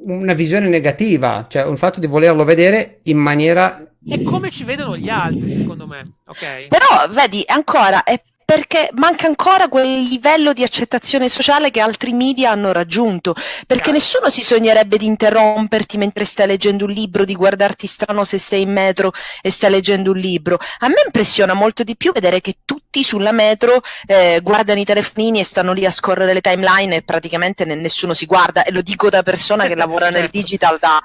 [0.06, 3.86] una visione negativa, cioè un fatto di volerlo vedere in maniera...
[4.08, 6.04] E come ci vedono gli altri, secondo me.
[6.26, 6.68] Okay.
[6.68, 12.52] Però, vedi, ancora è perché manca ancora quel livello di accettazione sociale che altri media
[12.52, 17.88] hanno raggiunto, perché nessuno si sognerebbe di interromperti mentre stai leggendo un libro, di guardarti
[17.88, 20.60] strano se sei in metro e stai leggendo un libro.
[20.80, 25.40] A me impressiona molto di più vedere che tutti sulla metro eh, guardano i telefonini
[25.40, 29.10] e stanno lì a scorrere le timeline e praticamente nessuno si guarda, e lo dico
[29.10, 30.38] da persona che lavora nel certo.
[30.38, 31.02] digital da,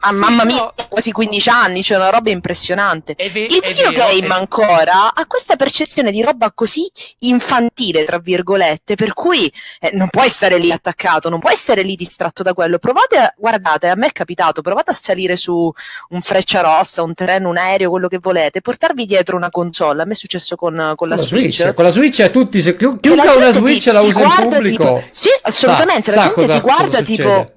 [0.00, 3.14] ah, mamma mia, quasi 15 anni, cioè una roba impressionante.
[3.16, 6.81] Ve- Il videogame ancora ha questa percezione di roba così
[7.20, 11.96] infantile, tra virgolette, per cui eh, non puoi stare lì attaccato, non puoi stare lì
[11.96, 12.78] distratto da quello.
[12.78, 15.72] Provate, a, guardate, a me è capitato, provate a salire su
[16.10, 20.02] un freccia rossa, un treno, un aereo, quello che volete, portarvi dietro una console.
[20.02, 21.54] A me è successo con, con la, la Switch.
[21.54, 21.74] Switch.
[21.74, 24.84] Con la Switch a tutti, se chi, chiunque una Switch ti, la usa in pubblico.
[24.84, 27.52] Tipo, sì, assolutamente, sa, la gente ti guarda tipo,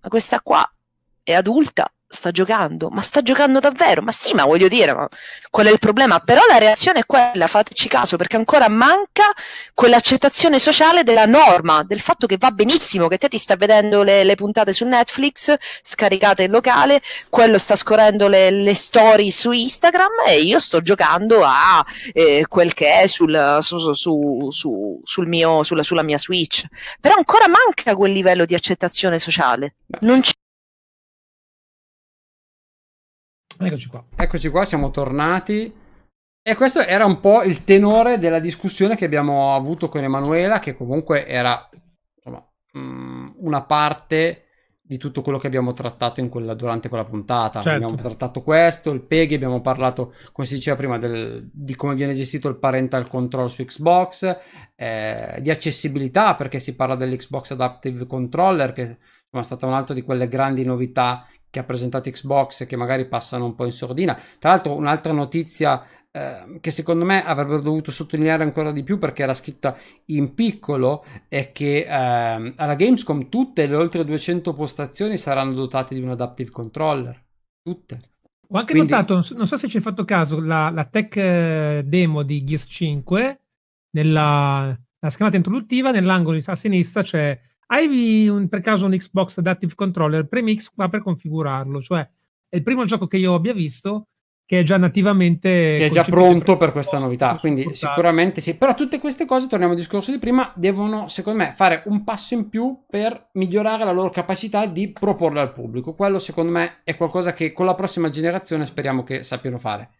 [0.00, 0.70] ma questa qua
[1.22, 4.00] è adulta sta giocando, ma sta giocando davvero?
[4.00, 5.06] Ma sì, ma voglio dire, ma
[5.50, 6.18] qual è il problema?
[6.20, 9.24] Però la reazione è quella, fateci caso, perché ancora manca
[9.74, 14.24] quell'accettazione sociale della norma, del fatto che va benissimo, che te ti sta vedendo le,
[14.24, 20.26] le puntate su Netflix, scaricate in locale, quello sta scorrendo le, le storie su Instagram
[20.26, 25.62] e io sto giocando a eh, quel che è sul, su, su, su, sul mio,
[25.62, 26.64] sulla, sulla mia Switch.
[27.00, 29.74] Però ancora manca quel livello di accettazione sociale.
[30.00, 30.32] Non c'è
[33.58, 34.04] Eccoci qua.
[34.16, 35.72] Eccoci qua, siamo tornati.
[36.42, 40.74] E questo era un po' il tenore della discussione che abbiamo avuto con Emanuela, che
[40.74, 41.68] comunque era
[42.16, 42.42] insomma,
[42.78, 44.44] mm, una parte
[44.88, 47.60] di tutto quello che abbiamo trattato quella, durante quella puntata.
[47.60, 47.84] Certo.
[47.84, 52.14] Abbiamo trattato questo, il PEGI, abbiamo parlato, come si diceva prima, del, di come viene
[52.14, 54.36] gestito il parental control su Xbox,
[54.74, 60.00] eh, di accessibilità, perché si parla dell'Xbox Adaptive Controller, che insomma, è stata un'altra di
[60.00, 64.18] quelle grandi novità che ha presentato Xbox che magari passano un po' in sordina.
[64.38, 69.22] Tra l'altro, un'altra notizia eh, che secondo me avrebbero dovuto sottolineare ancora di più perché
[69.22, 75.52] era scritta in piccolo è che eh, alla Gamescom tutte le oltre 200 postazioni saranno
[75.52, 77.24] dotate di un adaptive controller.
[77.62, 78.00] Tutte.
[78.48, 78.92] Ho anche Quindi...
[78.92, 82.64] notato, non so se ci hai fatto caso, la, la tech eh, demo di Gears
[82.66, 83.40] 5,
[83.90, 84.74] nella
[85.06, 87.38] schermata introduttiva, nell'angolo a sinistra c'è
[87.70, 90.26] hai un, per caso un Xbox Adaptive Controller?
[90.26, 92.08] Premi X qua per configurarlo, cioè
[92.48, 94.08] è il primo gioco che io abbia visto
[94.48, 98.56] che è già nativamente che è già pronto per, questa novità quindi sicuramente sì.
[98.56, 102.32] Però tutte queste cose torniamo al discorso di prima devono secondo me fare un passo
[102.32, 105.94] in più per migliorare la loro capacità di proporle al pubblico.
[105.94, 109.90] Quello secondo me è qualcosa che con la prossima generazione speriamo che sappiano fare.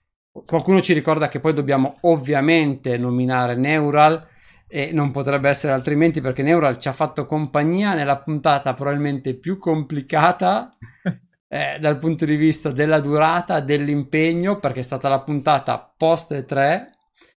[0.46, 4.26] Qualcuno ci ricorda che poi dobbiamo ovviamente nominare Neural
[4.68, 9.58] e non potrebbe essere altrimenti perché Neural ci ha fatto compagnia nella puntata probabilmente più
[9.58, 10.68] complicata
[11.48, 16.92] eh, dal punto di vista della durata, dell'impegno, perché è stata la puntata post 3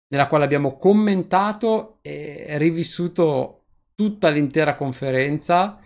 [0.09, 3.63] nella quale abbiamo commentato e rivissuto
[3.95, 5.79] tutta l'intera conferenza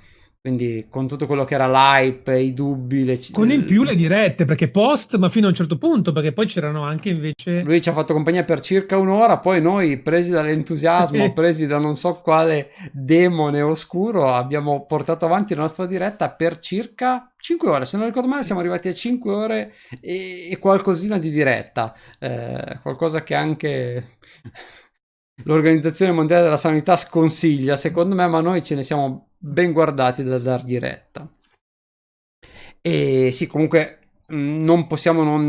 [0.45, 3.19] quindi con tutto quello che era l'hype, i dubbi, le...
[3.33, 6.45] con in più le dirette, perché post, ma fino a un certo punto, perché poi
[6.45, 7.63] c'erano anche invece.
[7.63, 11.97] Lui ci ha fatto compagnia per circa un'ora, poi noi, presi dall'entusiasmo, presi da non
[11.97, 17.87] so quale demone oscuro, abbiamo portato avanti la nostra diretta per circa 5 ore.
[17.87, 21.95] Se non ricordo male, siamo arrivati a 5 ore e, e qualcosina di diretta.
[22.19, 24.19] Eh, qualcosa che anche.
[25.45, 30.39] L'Organizzazione Mondiale della Sanità sconsiglia, secondo me, ma noi ce ne siamo ben guardati da
[30.39, 31.29] dargli retta.
[32.81, 33.99] E sì, comunque
[34.33, 35.49] mm, non possiamo non,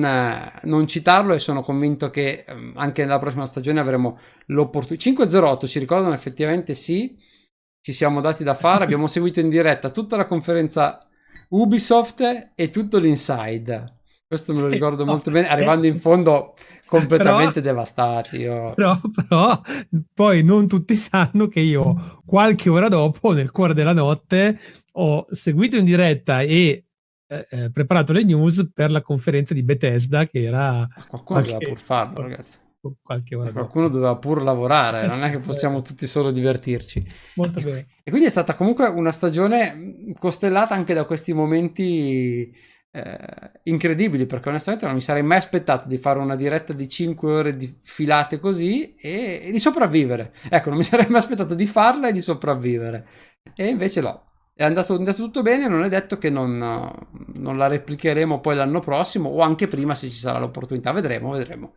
[0.64, 5.04] non, citarlo e sono convinto che mm, anche nella prossima stagione avremo l'opportunità.
[5.04, 7.18] 508 ci ricordano effettivamente sì,
[7.82, 11.00] ci siamo dati da fare, abbiamo seguito in diretta tutta la conferenza
[11.50, 14.00] Ubisoft e tutto l'inside.
[14.28, 16.56] Questo me lo ricordo sì, molto no, bene, arrivando in fondo
[16.88, 18.38] completamente però, devastati.
[18.38, 18.74] Io...
[18.74, 19.62] Però, però,
[20.14, 24.60] poi non tutti sanno che io qualche ora dopo, nel cuore della notte,
[24.94, 26.86] ho seguito in diretta e
[27.28, 30.88] eh, eh preparato le news per la conferenza di Bethesda che era...
[31.08, 31.52] Qualcuno qualche...
[31.52, 32.60] doveva pur farlo, ragazzi.
[33.02, 33.96] Qualche ora qualcuno dopo.
[33.96, 37.04] doveva pur lavorare, non è che possiamo tutti solo divertirci.
[37.36, 37.88] Molto bene.
[38.04, 42.54] E quindi è stata comunque una stagione costellata anche da questi momenti
[42.96, 47.30] eh, incredibili perché onestamente non mi sarei mai aspettato di fare una diretta di 5
[47.30, 50.34] ore di filate così e, e, di sopravvivere.
[50.50, 53.06] Ecco, non mi sarei mai aspettato di farla e di sopravvivere.
[53.54, 54.24] E invece no.
[54.54, 56.58] È andato, è andato tutto bene, non è detto che non,
[57.34, 60.94] non, la replicheremo poi l'anno prossimo o anche prima se ci sarà l'opportunità.
[60.94, 61.76] Vedremo, vedremo.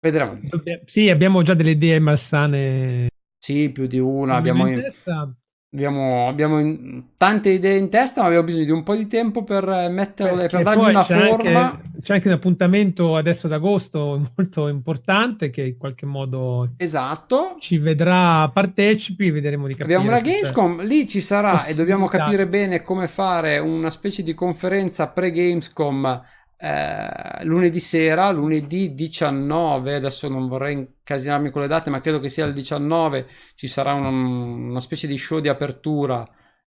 [0.00, 0.40] Vedremo.
[0.86, 3.10] Sì, abbiamo già delle idee malsane.
[3.38, 4.34] Sì, più di una.
[4.34, 5.32] Abbiamo in testa
[5.74, 9.64] Abbiamo, abbiamo tante idee in testa, ma abbiamo bisogno di un po' di tempo per
[9.90, 11.70] metterle, Perché per dargli una c'è forma.
[11.70, 17.56] Anche, c'è anche un appuntamento adesso ad agosto molto importante che in qualche modo esatto.
[17.58, 19.96] ci vedrà partecipi, vedremo di capire.
[19.96, 24.34] Abbiamo la Gamescom, lì ci sarà e dobbiamo capire bene come fare una specie di
[24.34, 26.22] conferenza pre-Gamescom
[26.64, 32.28] eh, lunedì sera, lunedì 19, adesso non vorrei incasinarmi con le date, ma credo che
[32.28, 36.24] sia il 19, ci sarà una, una specie di show di apertura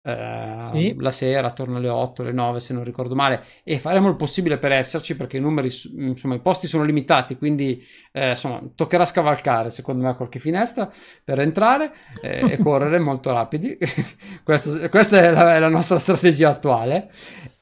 [0.01, 0.97] eh, sì.
[0.99, 4.57] la sera, attorno alle 8, alle 9 se non ricordo male, e faremo il possibile
[4.57, 9.68] per esserci perché i numeri, insomma i posti sono limitati, quindi eh, insomma toccherà scavalcare
[9.68, 10.90] secondo me qualche finestra
[11.23, 11.92] per entrare
[12.23, 13.77] eh, e correre molto rapidi,
[14.42, 17.11] Questo, questa è la, è la nostra strategia attuale.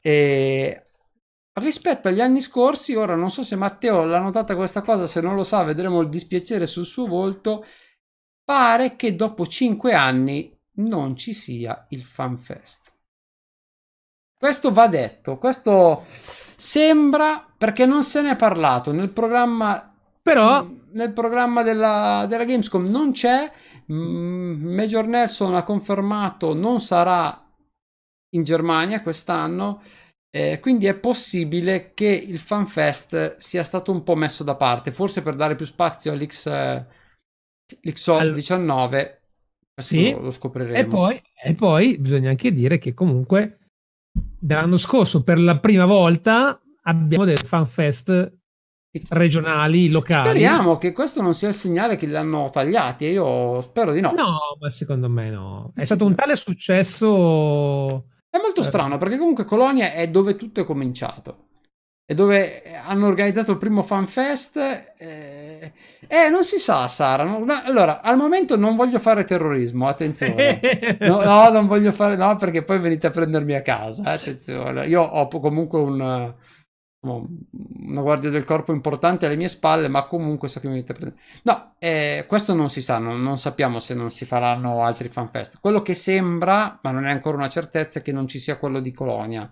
[0.05, 0.82] E
[1.53, 5.35] Rispetto agli anni scorsi, ora non so se Matteo l'ha notata questa cosa, se non
[5.35, 7.65] lo sa vedremo il dispiacere sul suo volto,
[8.43, 12.91] pare che dopo cinque anni non ci sia il FanFest.
[14.37, 21.11] questo va detto, questo sembra perché non se ne è parlato nel programma però nel
[21.11, 22.89] programma della, della Gamescom.
[22.89, 23.51] Non c'è.
[23.91, 27.45] Mm, Major Nelson ha confermato non sarà
[28.29, 29.81] in Germania quest'anno
[30.35, 35.21] eh, quindi è possibile che il FanFest sia stato un po' messo da parte forse
[35.21, 36.85] per dare più spazio all'X eh,
[37.81, 39.17] l'XO19
[39.81, 43.59] sì, lo, lo scopriremo e poi, e poi bisogna anche dire che comunque
[44.11, 48.41] dall'anno scorso per la prima volta abbiamo del fanfest
[49.09, 50.29] regionali, locali.
[50.29, 53.05] Speriamo che questo non sia il segnale che li hanno tagliati.
[53.05, 54.11] Io spero di no.
[54.11, 55.71] No, ma secondo me no.
[55.73, 58.09] È stato un tale successo.
[58.33, 58.63] È molto eh.
[58.63, 61.49] strano perché comunque Colonia è dove tutto è cominciato.
[62.03, 64.57] È dove hanno organizzato il primo fanfest.
[64.97, 65.71] Eh,
[66.07, 67.25] eh non si sa, Sara.
[67.25, 70.59] No, allora, al momento non voglio fare terrorismo, attenzione.
[71.01, 74.01] No, no, non voglio fare, no, perché poi venite a prendermi a casa.
[74.03, 74.87] Attenzione.
[74.87, 76.33] Io ho comunque un
[77.03, 80.95] una guardia del corpo importante alle mie spalle, ma comunque so che mi venite a
[80.95, 81.21] prendere.
[81.43, 85.59] No, eh, questo non si sa, non, non, sappiamo se non si faranno altri fanfest.
[85.59, 88.79] Quello che sembra, ma non è ancora una certezza, è che non ci sia quello
[88.79, 89.49] di Colonia.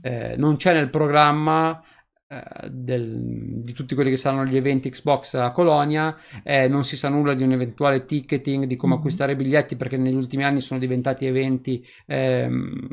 [0.00, 1.82] Eh, non c'è nel programma
[2.26, 6.96] eh, del, di tutti quelli che saranno gli eventi Xbox a Colonia, eh, non si
[6.96, 9.00] sa nulla di un eventuale ticketing, di come mm-hmm.
[9.00, 12.88] acquistare biglietti, perché negli ultimi anni sono diventati eventi ehm,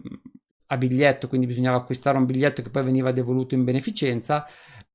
[0.71, 4.47] a biglietto, quindi bisognava acquistare un biglietto che poi veniva devoluto in beneficenza.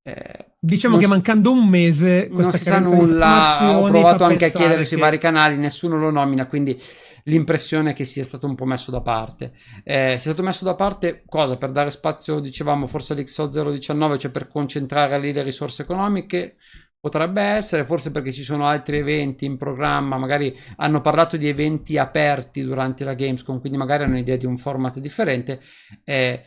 [0.02, 3.78] Eh, diciamo che si, mancando un mese non si sa nulla.
[3.78, 4.84] Ho provato anche a chiedere che...
[4.86, 6.80] sui vari canali, nessuno lo nomina, quindi
[7.24, 9.52] l'impressione è che sia stato un po' messo da parte.
[9.84, 11.58] Eh, sia stato messo da parte cosa?
[11.58, 16.56] Per dare spazio, dicevamo, forse all'XO 019, cioè per concentrare lì le risorse economiche.
[17.00, 21.98] Potrebbe essere, forse perché ci sono altri eventi in programma, magari hanno parlato di eventi
[21.98, 25.60] aperti durante la Gamescom, quindi magari hanno idea di un format differente.
[26.04, 26.42] Eh,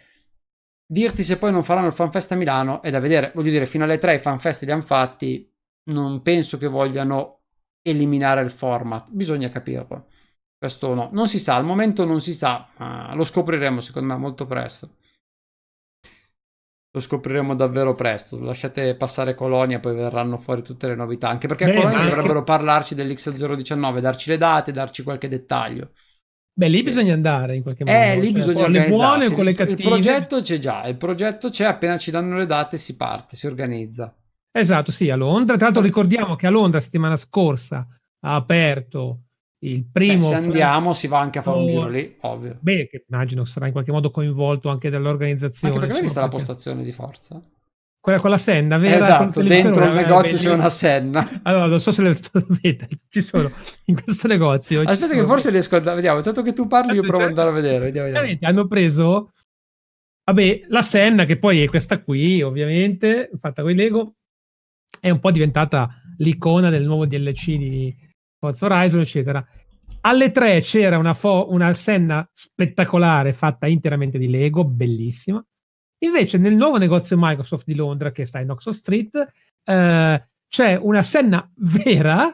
[0.86, 3.32] dirti se poi non faranno il FanFest a Milano è da vedere.
[3.36, 5.50] Voglio dire, fino alle 3 i FanFest li hanno fatti,
[5.92, 7.40] non penso che vogliano
[7.82, 10.08] eliminare il format, bisogna capirlo.
[10.58, 14.20] Questo no, non si sa, al momento non si sa, ma lo scopriremo secondo me
[14.20, 14.98] molto presto.
[16.92, 18.40] Lo scopriremo davvero presto.
[18.40, 21.30] Lasciate passare Colonia, poi verranno fuori tutte le novità.
[21.30, 22.10] Anche perché Beh, Colonia anche...
[22.10, 25.92] dovrebbero parlarci dell'X019, darci le date, darci qualche dettaglio.
[26.60, 27.98] Beh, lì bisogna andare in qualche modo.
[27.98, 29.82] Eh, lì cioè, bisogna con le buone o con le cattive.
[29.82, 33.46] Il progetto c'è già, il progetto c'è, appena ci danno le date si parte, si
[33.48, 34.14] organizza.
[34.52, 35.56] Esatto, sì, a Londra.
[35.56, 37.88] Tra l'altro ricordiamo che a Londra settimana scorsa
[38.22, 39.28] ha aperto
[39.62, 40.16] il primo...
[40.16, 42.58] Beh, se andiamo si va anche a fare un giro lì, ovvio.
[42.60, 45.74] Beh, che immagino sarà in qualche modo coinvolto anche dall'organizzazione.
[45.74, 46.36] Anche perché l'hai vista perché...
[46.36, 47.42] la postazione di forza?
[48.02, 48.98] Quella con la senna, vera?
[48.98, 51.28] Esatto, dentro il negozio c'è una senna.
[51.44, 52.16] Allora, non so se le
[52.48, 53.52] vedete, ci sono
[53.86, 54.82] in questo negozio.
[54.82, 55.80] Aspetta che forse riesco a...
[55.80, 57.86] Vediamo, tanto che tu parli io provo ad andare a vedere.
[57.86, 58.38] Vediamo, vediamo.
[58.42, 59.34] Hanno preso,
[60.24, 64.14] vabbè, la senna che poi è questa qui, ovviamente, fatta con i Lego,
[65.02, 68.09] è un po' diventata l'icona del nuovo DLC di
[68.40, 69.46] Forza Horizon, eccetera.
[70.02, 75.44] Alle tre c'era una, fo- una senna spettacolare fatta interamente di Lego, bellissima.
[76.02, 79.32] Invece nel nuovo negozio Microsoft di Londra, che sta in Oxford Street,
[79.66, 82.34] eh, c'è una senna vera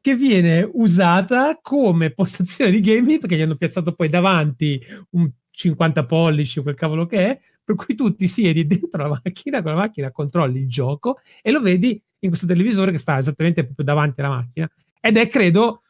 [0.00, 6.06] che viene usata come postazione di gaming perché gli hanno piazzato poi davanti un 50
[6.06, 9.72] pollici o quel cavolo che è, per cui tu ti siedi dentro la macchina, con
[9.72, 13.84] la macchina controlli il gioco e lo vedi in questo televisore che sta esattamente proprio
[13.84, 14.70] davanti alla macchina.
[15.00, 15.82] Ed è, credo,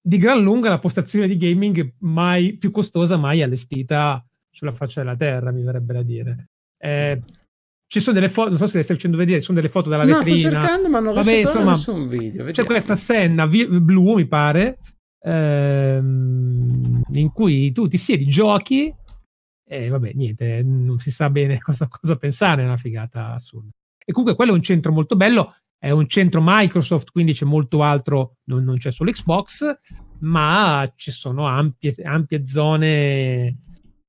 [0.00, 5.16] di gran lunga la postazione di gaming mai più costosa mai allestita sulla faccia della
[5.16, 6.48] terra, mi verrebbe da dire.
[6.78, 7.22] Eh,
[7.88, 9.88] ci sono delle foto, non so se le stai facendo vedere, ci sono delle foto
[9.88, 10.34] dalla no, vetrina.
[10.34, 12.44] No, sto cercando, ma non Vabbè, insomma, nessun video.
[12.44, 12.52] Vediamo.
[12.52, 14.78] C'è questa senna vi- blu, mi pare,
[15.20, 18.92] ehm, in cui tu ti siedi, giochi
[19.68, 23.70] e vabbè, niente, non si sa bene cosa, cosa pensare, è una figata assurda.
[24.04, 27.82] E comunque quello è un centro molto bello è un centro Microsoft, quindi c'è molto
[27.82, 29.78] altro, non, non c'è solo Xbox,
[30.20, 33.58] ma ci sono ampie, ampie zone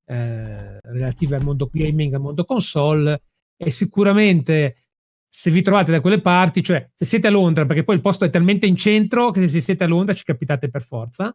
[0.06, 3.22] eh, relative al mondo gaming, al mondo console
[3.58, 4.84] e sicuramente
[5.28, 8.26] se vi trovate da quelle parti, cioè se siete a Londra, perché poi il posto
[8.26, 11.34] è talmente in centro che se siete a Londra ci capitate per forza,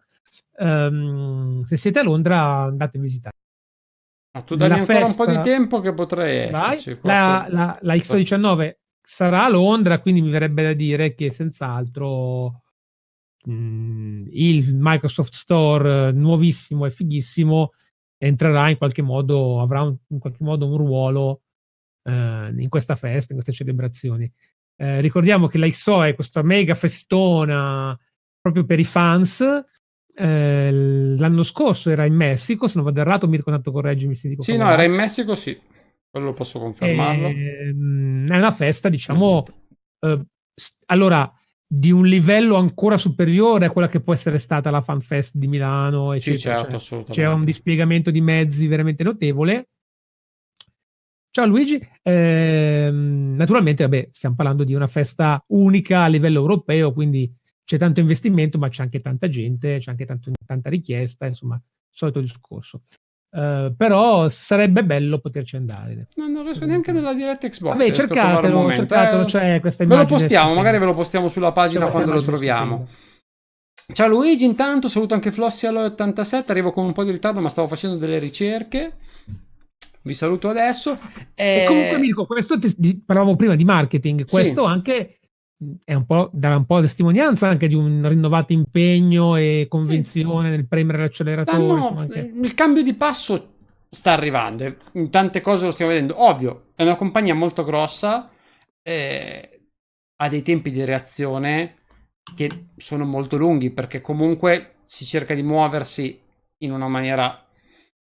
[0.59, 3.37] um, se siete a Londra andate a visitare.
[4.35, 5.23] Ma tu dammi ancora festa...
[5.23, 6.99] un po' di tempo che potrei esserci.
[7.03, 12.63] La, la, la X19 sarà a Londra, quindi mi verrebbe da dire che senz'altro
[13.45, 17.73] mh, mm, il Microsoft Store nuovissimo e fighissimo
[18.17, 21.43] entrerà in qualche modo, avrà un, in qualche modo un ruolo
[22.05, 24.31] eh, in questa festa, in queste celebrazioni.
[24.77, 27.99] Eh, ricordiamo che la XO è questa mega festona
[28.41, 29.45] proprio per i fans.
[30.15, 30.71] Eh,
[31.17, 34.57] l'anno scorso era in Messico, se non vado errato, Mirko, tanto correggimi se dico Sì,
[34.57, 35.59] no, era in Messico, sì,
[36.13, 37.29] quello posso confermarlo.
[37.29, 39.45] Ehm, è una festa, diciamo,
[40.01, 40.27] eh,
[40.87, 41.33] allora,
[41.67, 46.13] di un livello ancora superiore a quella che può essere stata la FanFest di Milano,
[46.13, 46.59] eccetera.
[46.59, 49.69] Sì, certo, cioè, c'è un dispiegamento di mezzi veramente notevole.
[51.31, 57.35] Ciao Luigi, eh, naturalmente vabbè, stiamo parlando di una festa unica a livello europeo, quindi
[57.65, 61.59] c'è tanto investimento, ma c'è anche tanta gente, c'è anche tanto, tanta richiesta, insomma,
[61.89, 62.83] solito discorso.
[63.35, 66.09] Uh, però sarebbe bello poterci andare.
[66.17, 67.73] No, non riesco neanche nella diretta Xbox.
[67.73, 70.05] Vabbè, cercatelo, cercatelo, eh, c'è questa immagine.
[70.05, 72.87] Ve lo postiamo, magari ve lo postiamo sulla pagina quando lo troviamo.
[73.95, 77.69] Ciao Luigi, intanto saluto anche Flossi all'87, arrivo con un po' di ritardo ma stavo
[77.69, 78.97] facendo delle ricerche.
[80.03, 80.99] Vi saluto adesso.
[81.35, 84.69] E, e comunque Mirko, questo ti, parlavamo prima di marketing, questo sì.
[84.69, 85.17] anche
[85.85, 90.57] un po', dà un po' testimonianza anche di un rinnovato impegno e convinzione sì.
[90.57, 91.63] nel premere l'acceleratore.
[91.63, 92.33] No, anche...
[92.35, 93.55] Il cambio di passo
[93.89, 96.23] sta arrivando, in tante cose lo stiamo vedendo.
[96.23, 98.31] Ovvio, è una compagnia molto grossa,
[98.83, 99.61] eh,
[100.17, 101.77] ha dei tempi di reazione
[102.37, 106.21] che sono molto lunghi perché comunque si cerca di muoversi
[106.59, 107.42] in una maniera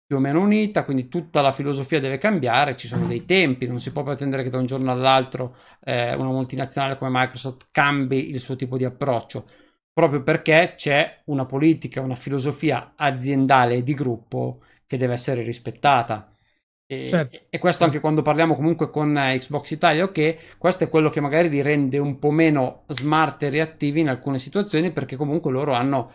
[0.07, 3.81] più o meno unita, quindi tutta la filosofia deve cambiare, ci sono dei tempi, non
[3.81, 8.39] si può pretendere che da un giorno all'altro eh, una multinazionale come Microsoft cambi il
[8.39, 9.49] suo tipo di approccio,
[9.91, 16.31] proprio perché c'è una politica, una filosofia aziendale e di gruppo che deve essere rispettata.
[16.89, 17.37] E, certo.
[17.49, 21.49] e, questo anche quando parliamo comunque con Xbox Italia, ok, questo è quello che magari
[21.49, 26.09] li rende un po' meno smart e reattivi in alcune situazioni perché comunque loro hanno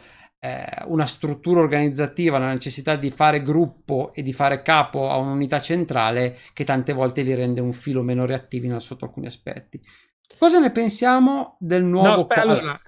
[0.44, 5.60] eh, una struttura organizzativa, la necessità di fare gruppo e di fare capo a un'unità
[5.60, 9.80] centrale che tante volte li rende un filo meno reattivi sotto alcuni aspetti.
[10.36, 12.08] Cosa ne pensiamo del nuovo...
[12.08, 12.80] No, aspetta, allora,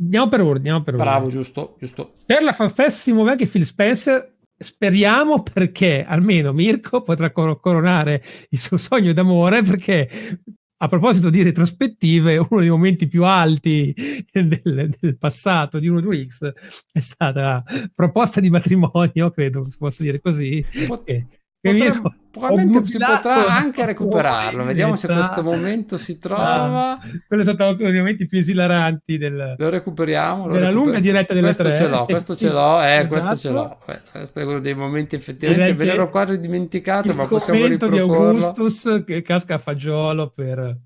[0.00, 0.56] andiamo per ordine.
[0.56, 1.10] Andiamo per ordine.
[1.10, 2.12] Bravo, giusto, giusto.
[2.26, 8.58] Per la FanFest si muove anche Phil Spencer speriamo perché almeno Mirko potrà coronare il
[8.58, 10.40] suo sogno d'amore perché
[10.78, 13.94] a proposito di retrospettive, uno dei momenti più alti
[14.30, 16.52] del, del passato di 1-2X
[16.92, 17.62] è stata
[17.94, 20.64] proposta di matrimonio, credo si possa dire così.
[20.86, 24.64] Pot- Potremmo, probabilmente si potrà anche recuperarlo.
[24.64, 26.92] Vediamo se questo momento si trova.
[26.92, 30.46] Ah, quello è stato uno dei momenti più esilaranti del, lo recuperiamo.
[30.46, 31.74] Lo della recuper- lunga diretta delle questo tre.
[31.74, 33.08] Ce l'ho, questo ce l'ho, eh, esatto.
[33.08, 33.78] questo ce l'ho.
[33.84, 38.06] Questo è uno dei momenti effettivamente me l'ero quasi dimenticato, ma possiamo riproporlo.
[38.06, 40.78] di Augustus che casca a fagiolo per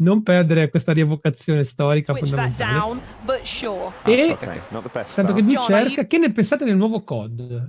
[0.00, 2.72] non perdere questa rievocazione storica fondamentale.
[2.72, 3.00] Down,
[3.42, 3.92] sure.
[4.04, 7.66] E ah, tanto che lui cerca, che ne pensate del nuovo COD?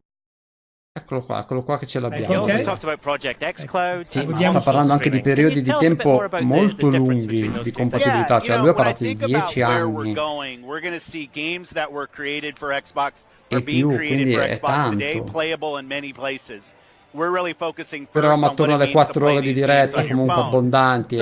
[0.91, 2.25] Eccolo qua, eccolo qua che ce l'abbiamo.
[2.41, 2.63] Okay.
[4.07, 8.69] Sì, ma sta parlando anche di periodi di tempo molto lunghi di compatibilità, cioè lui
[8.69, 10.13] ha parlato di 10 anni.
[13.47, 14.95] E più, quindi è tanto.
[18.19, 21.21] Eravamo attorno alle 4 ore di diretta comunque abbondanti, eh.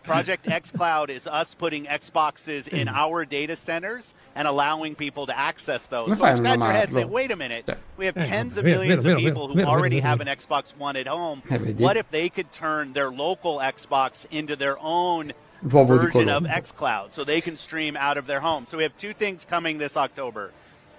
[0.03, 5.39] Project X Cloud is us putting Xboxes in our data centers and allowing people to
[5.39, 6.09] access those.
[6.09, 9.19] But scratch your head and say, wait a minute, we have tens of millions of
[9.19, 11.43] people who already have an Xbox One at home.
[11.77, 15.33] What if they could turn their local Xbox into their own
[15.63, 18.67] version of xCloud so they can stream out of their home?
[18.69, 20.51] So we have two things coming this October.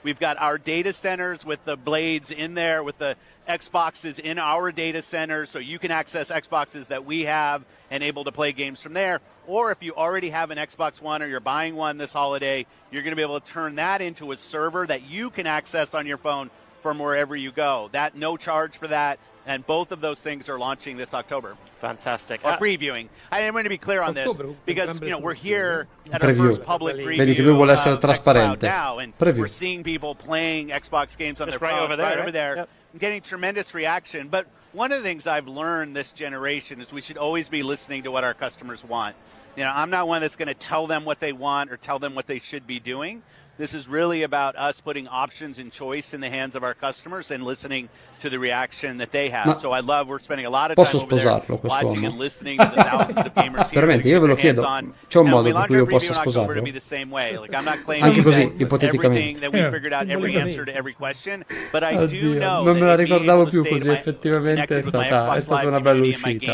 [0.03, 3.15] We've got our data centers with the blades in there, with the
[3.47, 8.23] Xboxes in our data center, so you can access Xboxes that we have and able
[8.23, 9.21] to play games from there.
[9.47, 13.03] Or if you already have an Xbox One or you're buying one this holiday, you're
[13.03, 16.07] going to be able to turn that into a server that you can access on
[16.07, 16.49] your phone
[16.81, 17.89] from wherever you go.
[17.91, 21.57] That no charge for that and both of those things are launching this October.
[21.81, 22.43] Fantastic.
[22.43, 23.09] Or uh, previewing.
[23.31, 26.33] I am going to be clear on this because you know we're here at our
[26.33, 28.61] first public preview essere trasparente.
[28.61, 29.39] now, and preview.
[29.39, 32.21] we're seeing people playing Xbox games on Just their right phone over there, right, right?
[32.21, 32.69] over there, yep.
[32.97, 34.27] Getting tremendous reaction.
[34.27, 38.03] But one of the things I've learned this generation is we should always be listening
[38.03, 39.15] to what our customers want.
[39.55, 41.99] You know, I'm not one that's going to tell them what they want or tell
[41.99, 43.21] them what they should be doing.
[43.55, 47.29] This is really about us putting options and choice in the hands of our customers
[47.29, 47.87] and listening
[48.21, 49.45] to the reaction that they have.
[49.45, 52.57] Ma so I love we're spending a lot of time over there watching and listening
[52.57, 53.81] to the thousands of gamers here.
[53.81, 54.63] Veramente, io ve lo chiedo.
[55.07, 56.63] C'è un modo per cui io posso sposarlo.
[56.63, 59.39] Like, I'm not claiming Anche così, ipoteticamente.
[59.41, 62.87] That we figured out every answer to every question, but I do know non me
[62.87, 66.53] la ricordavo più così, effettivamente è stata, è stata una bella uscita.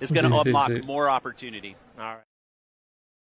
[0.00, 1.74] Is going to unlock more opportunity.
[1.98, 2.29] All right.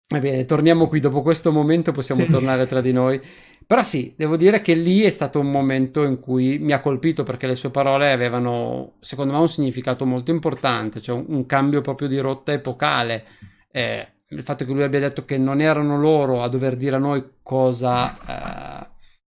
[0.09, 2.29] Va bene, torniamo qui, dopo questo momento possiamo sì.
[2.29, 3.21] tornare tra di noi.
[3.65, 7.23] Però sì, devo dire che lì è stato un momento in cui mi ha colpito
[7.23, 11.81] perché le sue parole avevano, secondo me, un significato molto importante, cioè un, un cambio
[11.81, 13.25] proprio di rotta epocale.
[13.69, 16.99] Eh, il fatto che lui abbia detto che non erano loro a dover dire a
[16.99, 18.89] noi cosa, eh,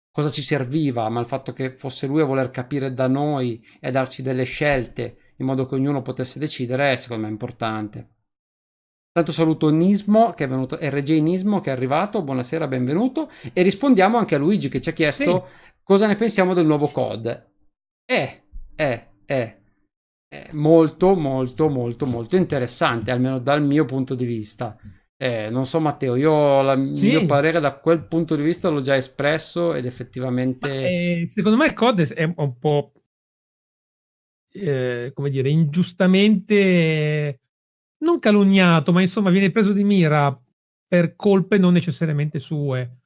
[0.09, 3.89] cosa ci serviva, ma il fatto che fosse lui a voler capire da noi e
[3.89, 8.09] a darci delle scelte in modo che ognuno potesse decidere, secondo me è importante.
[9.13, 14.17] Tanto saluto Nismo che è venuto, RG Nismo che è arrivato, buonasera, benvenuto e rispondiamo
[14.17, 15.71] anche a Luigi che ci ha chiesto sì.
[15.83, 17.49] cosa ne pensiamo del nuovo COD.
[18.05, 18.43] Eh,
[18.73, 19.61] eh, eh,
[20.29, 24.77] è molto, molto, molto, molto interessante, almeno dal mio punto di vista.
[25.17, 27.07] Eh, non so Matteo, io il sì.
[27.07, 30.69] mio parere da quel punto di vista l'ho già espresso ed effettivamente...
[30.69, 32.93] Ma, eh, secondo me il COD è un po',
[34.53, 37.40] eh, come dire, ingiustamente
[38.01, 40.37] non calunniato, ma insomma viene preso di mira
[40.87, 42.97] per colpe non necessariamente sue,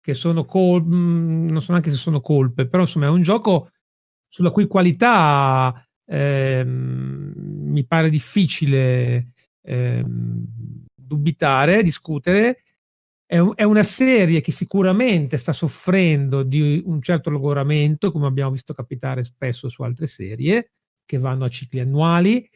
[0.00, 3.70] che sono colpe, mm, non so neanche se sono colpe, però insomma è un gioco
[4.28, 9.32] sulla cui qualità ehm, mi pare difficile
[9.62, 10.44] ehm,
[10.94, 12.62] dubitare, discutere.
[13.26, 18.52] È, un, è, una serie che sicuramente sta soffrendo di un certo logoramento, come abbiamo
[18.52, 20.70] visto capitare spesso su altre serie,
[21.04, 22.48] che vanno a cicli annuali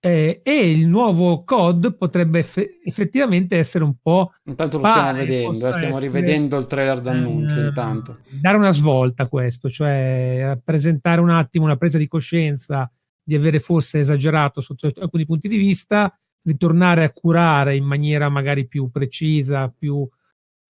[0.00, 4.32] eh, e il nuovo COD potrebbe eff- effettivamente essere un po'.
[4.44, 7.58] Intanto lo stiamo pare, vedendo, eh, stiamo essere, rivedendo il trailer d'annuncio.
[7.58, 12.90] Eh, intanto dare una svolta a questo, cioè presentare un attimo una presa di coscienza
[13.22, 18.66] di avere forse esagerato sotto alcuni punti di vista, ritornare a curare in maniera magari
[18.66, 20.08] più precisa, più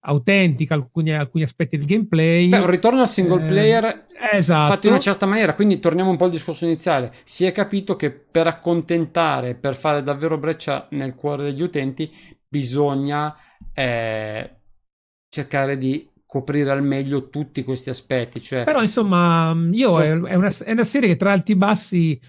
[0.00, 2.48] autentica alcuni, alcuni aspetti del gameplay.
[2.48, 4.72] Beh, un ritorno al single eh, player eh, esatto.
[4.72, 7.12] fatto in una certa maniera, quindi torniamo un po' al discorso iniziale.
[7.24, 12.10] Si è capito che per accontentare, per fare davvero breccia nel cuore degli utenti,
[12.48, 13.36] bisogna
[13.74, 14.56] eh,
[15.28, 18.42] cercare di coprire al meglio tutti questi aspetti.
[18.42, 18.64] Cioè...
[18.64, 20.08] Però insomma, io cioè...
[20.08, 22.20] è, una, è, una, serie che tra alti e bassi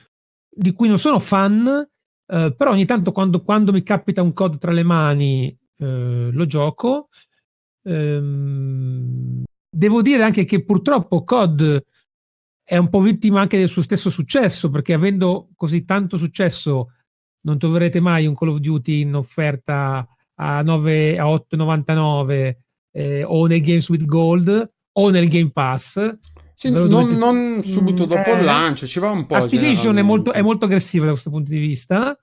[0.49, 4.57] di cui non sono fan, eh, però ogni tanto quando, quando, mi capita un code
[4.57, 7.09] tra le mani eh, lo gioco.
[7.84, 11.84] Ehm, devo dire anche che purtroppo COD
[12.64, 16.92] è un po' vittima anche del suo stesso successo, perché avendo così tanto successo
[17.42, 22.56] non troverete mai un Call of Duty in offerta a, 9, a 8,99
[22.92, 26.18] eh, o nei Games with Gold o nel Game Pass.
[26.54, 27.18] Sì, non, dovete...
[27.18, 29.36] non, subito dopo eh, il lancio, ci va un po'.
[29.36, 32.18] Activision è molto, è molto aggressiva da questo punto di vista.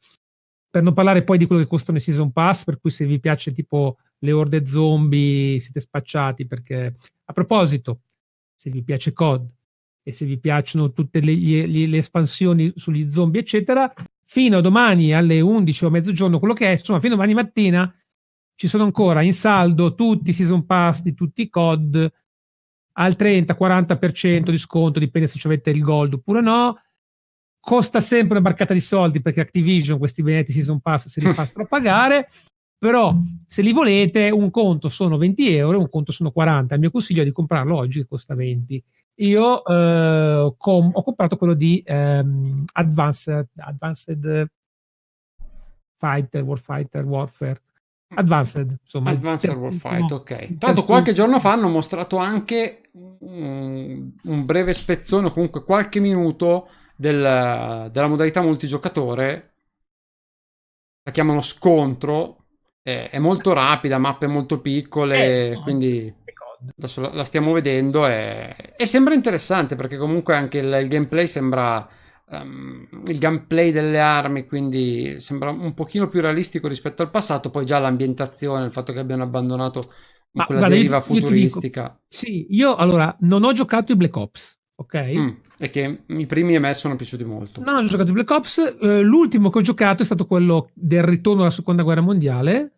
[0.76, 3.18] Per non parlare poi di quello che costano i Season Pass, per cui se vi
[3.18, 6.92] piace tipo le orde zombie siete spacciati perché
[7.24, 8.00] a proposito
[8.54, 9.48] se vi piace COD
[10.02, 13.90] e se vi piacciono tutte le, le, le espansioni sugli zombie eccetera
[14.22, 17.94] fino a domani alle 11 o mezzogiorno quello che è insomma fino a domani mattina
[18.54, 22.12] ci sono ancora in saldo tutti i season pass di tutti i COD
[22.98, 26.76] al 30-40% di sconto dipende se avete il gold oppure no
[27.66, 31.50] costa sempre una barcata di soldi perché Activision questi benedetti season pass se li fa
[31.68, 32.28] pagare
[32.78, 33.12] però
[33.44, 37.22] se li volete un conto sono 20 euro un conto sono 40 il mio consiglio
[37.22, 38.84] è di comprarlo oggi che costa 20
[39.16, 44.46] io eh, com- ho comprato quello di ehm, Advanced, Advanced
[45.96, 47.62] Fighter Warfighter Warfare.
[48.14, 50.58] Advanced insomma Advanced per, Warfighter no, ok.
[50.58, 57.90] tanto qualche giorno fa hanno mostrato anche un, un breve spezzone comunque qualche minuto del,
[57.92, 59.52] della modalità multigiocatore
[61.06, 62.46] la chiamano scontro
[62.82, 66.12] è, è molto rapida, mappe molto piccole, eh, quindi
[66.76, 71.26] adesso la, la, stiamo vedendo e, e, sembra interessante perché comunque anche il, il gameplay
[71.26, 71.88] sembra
[72.30, 77.64] um, il gameplay delle armi, quindi sembra un pochino più realistico rispetto al passato, poi
[77.64, 79.92] già l'ambientazione, il fatto che abbiano abbandonato
[80.32, 81.80] Ma quella guarda, deriva io, futuristica.
[81.80, 84.96] Io dico, sì, io allora non ho giocato i Black Ops, ok?
[84.96, 85.28] Mm,
[85.58, 87.62] e che i primi a me sono piaciuti molto.
[87.62, 88.76] No, ho giocato Black Ops.
[88.80, 92.76] Eh, l'ultimo che ho giocato è stato quello del ritorno alla seconda guerra mondiale,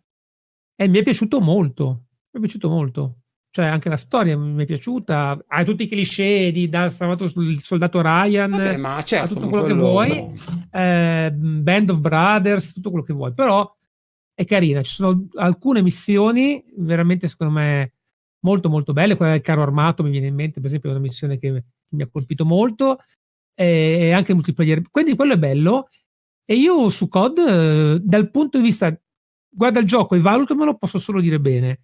[0.75, 2.03] e mi è piaciuto molto.
[2.31, 3.15] Mi è piaciuto molto.
[3.51, 5.43] Cioè, anche la storia mi è piaciuta.
[5.47, 8.51] Hai tutti i cliché di da salvato il soldato Ryan.
[8.51, 10.33] Vabbè, ma certo, tutto quello, quello, che vuoi.
[10.71, 13.33] Eh, Band of Brothers, tutto quello che vuoi.
[13.33, 13.75] Però
[14.33, 14.81] è carina.
[14.81, 17.95] Ci sono alcune missioni veramente, secondo me,
[18.45, 19.17] molto, molto belle.
[19.17, 22.03] Quella del carro armato mi viene in mente, per esempio, è una missione che mi
[22.03, 22.99] ha colpito molto.
[23.53, 24.89] E anche il multiplayer.
[24.89, 25.89] Quindi quello è bello.
[26.45, 28.97] E io su COD, eh, dal punto di vista
[29.49, 31.81] guarda il gioco e valutamelo, posso solo dire bene.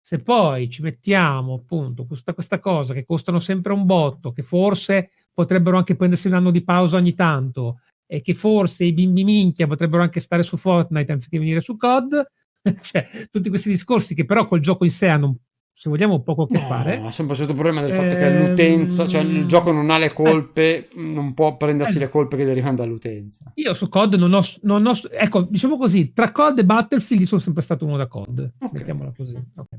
[0.00, 5.10] Se poi ci mettiamo appunto questa, questa cosa che costano sempre un botto, che forse
[5.32, 9.66] potrebbero anche prendersi un anno di pausa ogni tanto, e che forse i bimbi minchia
[9.66, 12.26] potrebbero anche stare su Fortnite anziché venire su COD,
[12.82, 15.36] cioè tutti questi discorsi che però col gioco in sé hanno
[15.80, 17.00] se vogliamo poco a che no, fare.
[17.00, 20.06] Ha sempre il problema del fatto che l'utenza, cioè il ehm, gioco non ha le
[20.06, 20.12] eh.
[20.12, 23.52] colpe, eh, non può prendersi eh, le colpe che derivano dall'utenza.
[23.54, 27.40] Io su COD non ho, non ho, ecco, diciamo così, tra COD e Battlefield sono
[27.40, 28.70] sempre stato uno da COD, okay.
[28.72, 29.36] mettiamola così.
[29.54, 29.78] Okay.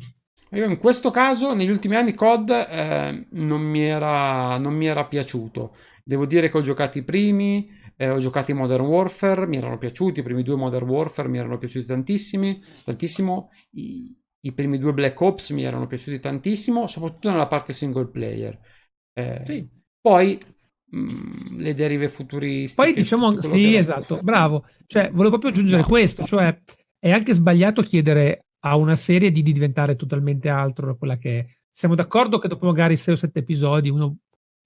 [0.51, 5.03] Io in questo caso, negli ultimi anni, COD eh, non, mi era, non mi era
[5.05, 5.75] piaciuto.
[6.01, 9.77] Devo dire che ho giocato i primi, eh, ho giocato i Modern Warfare, mi erano
[9.77, 13.49] piaciuti, i primi due Modern Warfare mi erano piaciuti tantissimi, tantissimo.
[13.71, 18.57] I, i primi due Black Ops mi erano piaciuti tantissimo, soprattutto nella parte single player.
[19.13, 19.67] Eh, sì.
[19.99, 20.39] Poi
[20.91, 22.81] mh, mm, le derive futuristiche.
[22.81, 24.65] Poi diciamo, sì, esatto, bravo.
[24.85, 25.87] Cioè, volevo proprio aggiungere no.
[25.87, 26.57] questo, cioè
[26.99, 31.39] è anche sbagliato chiedere a una serie di, di diventare totalmente altro da quella che
[31.39, 31.45] è.
[31.71, 34.17] Siamo d'accordo che dopo magari 6 o 7 episodi uno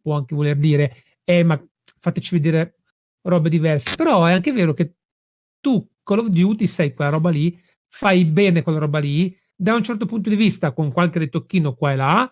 [0.02, 1.60] può anche voler dire, eh, ma
[2.00, 2.78] fateci vedere
[3.22, 3.96] robe diverse.
[3.96, 4.96] Però è anche vero che
[5.60, 7.58] tu, Call of Duty, sei quella roba lì,
[7.88, 11.94] fai bene quella roba lì, da un certo punto di vista, con qualche ritocchino qua
[11.94, 12.30] e là,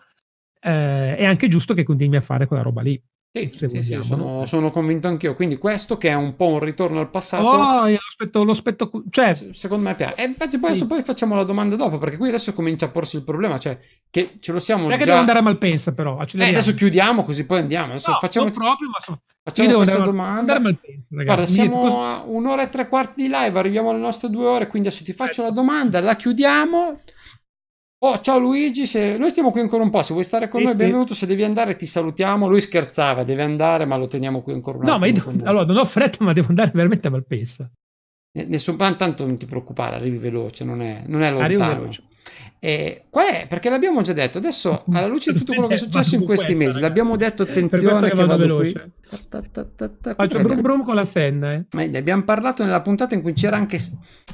[0.60, 3.02] eh, è anche giusto che continui a fare quella roba lì.
[3.34, 5.34] Sì, sì, sì, sono, sono, convinto anch'io.
[5.34, 7.46] Quindi questo che è un po' un ritorno al passato.
[7.46, 9.32] Oh, l'aspetto, l'aspetto cioè...
[9.52, 10.16] Secondo me piace.
[10.16, 13.16] E invece poi, adesso poi facciamo la domanda dopo, perché qui adesso comincia a porsi
[13.16, 13.78] il problema, cioè
[14.10, 14.98] che ce lo siamo già...
[14.98, 16.20] che devo andare a Malpensa però.
[16.20, 17.92] Eh, adesso chiudiamo così poi andiamo.
[17.92, 19.22] Adesso no, facciamo, proprio, ma so...
[19.42, 20.38] facciamo questa andare, domanda.
[20.38, 24.44] Andare Malpensa, Guarda, siamo a un'ora e tre quarti di live, arriviamo alle nostre due
[24.44, 27.00] ore, quindi adesso ti faccio la domanda, la chiudiamo.
[28.04, 29.16] Oh, ciao Luigi, se...
[29.16, 31.44] noi stiamo qui ancora un po', se vuoi stare con sì, noi, benvenuto, se devi
[31.44, 32.48] andare ti salutiamo.
[32.48, 34.98] Lui scherzava, deve andare, ma lo teniamo qui ancora un attimo.
[34.98, 37.70] No, ma io allora, non ho fretta, ma devo andare veramente a Malpensa.
[38.32, 41.90] Nessun tanto non ti preoccupare, arrivi veloce, non è, non è lontano.
[42.58, 43.46] E qual è?
[43.48, 46.46] Perché l'abbiamo già detto, adesso alla luce di tutto quello che è successo in questi
[46.46, 46.80] questa, mesi, ragazzi.
[46.80, 48.90] l'abbiamo detto attenzione che, che vado veloce.
[49.08, 50.12] Qui.
[50.16, 51.52] Faccio brum brum con la senna.
[51.52, 51.66] Eh.
[51.70, 53.78] Ne abbiamo parlato nella puntata in cui c'era anche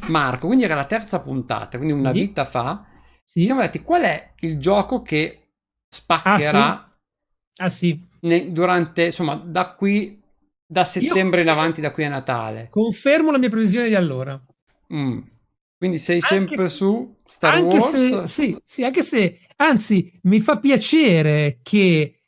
[0.07, 2.21] Marco, quindi era la terza puntata, quindi una sì.
[2.21, 2.87] vita fa
[3.29, 3.41] sì.
[3.41, 5.51] ci siamo detti qual è il gioco che
[5.89, 6.99] spaccherà
[7.57, 8.01] ah, sì.
[8.01, 8.07] Ah.
[8.21, 10.21] Ne, durante, insomma, da qui,
[10.67, 11.47] da settembre Io...
[11.47, 12.69] in avanti, da qui a Natale.
[12.71, 14.41] Confermo la mia previsione di allora.
[14.93, 15.21] Mm.
[15.77, 17.91] Quindi sei sempre se, su Star anche Wars?
[17.91, 22.23] Se, sì, sì, anche se, anzi, mi fa piacere che,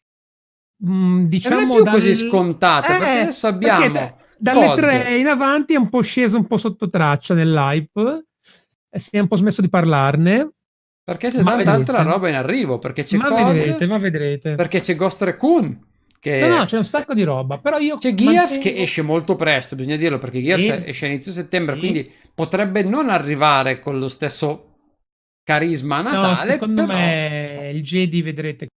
[0.76, 1.60] mh, mm, diciamo...
[1.60, 1.94] Non è più dal...
[1.94, 3.90] così scontata, eh, perché adesso abbiamo...
[3.90, 4.76] Perché dalle COD.
[4.76, 8.26] tre in avanti è un po' sceso un po' sotto traccia nell'hype,
[8.90, 10.50] si è un po' smesso di parlarne.
[11.10, 11.90] Perché c'è ma tanta vedrete.
[11.90, 14.54] altra roba in arrivo, perché c'è ma COD, vedrete, ma vedrete.
[14.54, 15.86] perché c'è Ghost Recon,
[16.20, 16.38] che...
[16.38, 17.98] No, no, c'è un sacco di roba, però io...
[17.98, 18.62] C'è Gears mantengo...
[18.62, 20.70] che esce molto presto, bisogna dirlo, perché Gears sì.
[20.70, 21.80] esce a inizio settembre, sì.
[21.80, 24.76] quindi potrebbe non arrivare con lo stesso
[25.42, 26.96] carisma a Natale, no, secondo però...
[26.96, 28.68] me il Jedi, vedrete,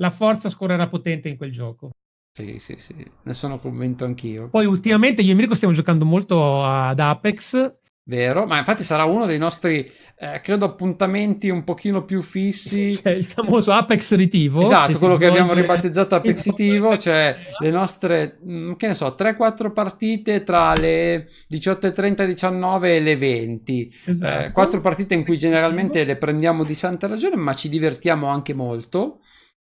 [0.00, 1.90] la forza scorrerà potente in quel gioco.
[2.32, 4.48] Sì, sì, sì, ne sono convinto anch'io.
[4.48, 7.78] Poi ultimamente io e Mirko stiamo giocando molto ad Apex
[8.10, 9.88] Vero, ma infatti sarà uno dei nostri,
[10.18, 12.92] eh, credo, appuntamenti un pochino più fissi.
[13.00, 14.62] Cioè il famoso Apex Ritivo.
[14.62, 19.70] Esatto, quello che abbiamo ribattezzato Apex Ritivo, cioè le nostre, mm, che ne so, 3-4
[19.72, 23.94] partite tra le 18.30 19 e le 20.
[24.06, 24.44] Esatto.
[24.46, 28.54] Eh, 4 partite in cui generalmente le prendiamo di santa ragione, ma ci divertiamo anche
[28.54, 29.20] molto.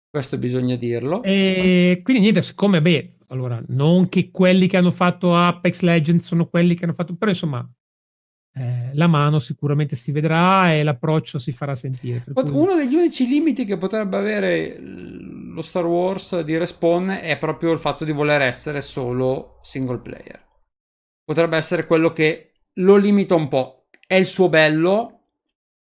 [0.09, 1.21] Questo bisogna dirlo.
[1.21, 6.47] E quindi niente, siccome, beh, allora, non che quelli che hanno fatto Apex Legends sono
[6.47, 7.69] quelli che hanno fatto, però insomma
[8.53, 12.23] eh, la mano sicuramente si vedrà e l'approccio si farà sentire.
[12.33, 12.49] Cui...
[12.49, 17.79] Uno degli unici limiti che potrebbe avere lo Star Wars di Respawn è proprio il
[17.79, 20.39] fatto di voler essere solo single player.
[21.23, 23.87] Potrebbe essere quello che lo limita un po'.
[24.05, 25.21] È il suo bello,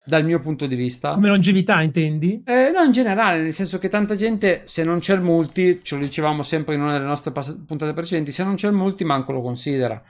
[0.04, 1.14] dal mio punto di vista.
[1.14, 2.42] Come longevità intendi?
[2.44, 5.96] Eh, no, in generale, nel senso che tanta gente, se non c'è il multi, ce
[5.96, 9.32] lo dicevamo sempre in una delle nostre puntate precedenti, se non c'è il multi manco
[9.32, 10.02] lo considera.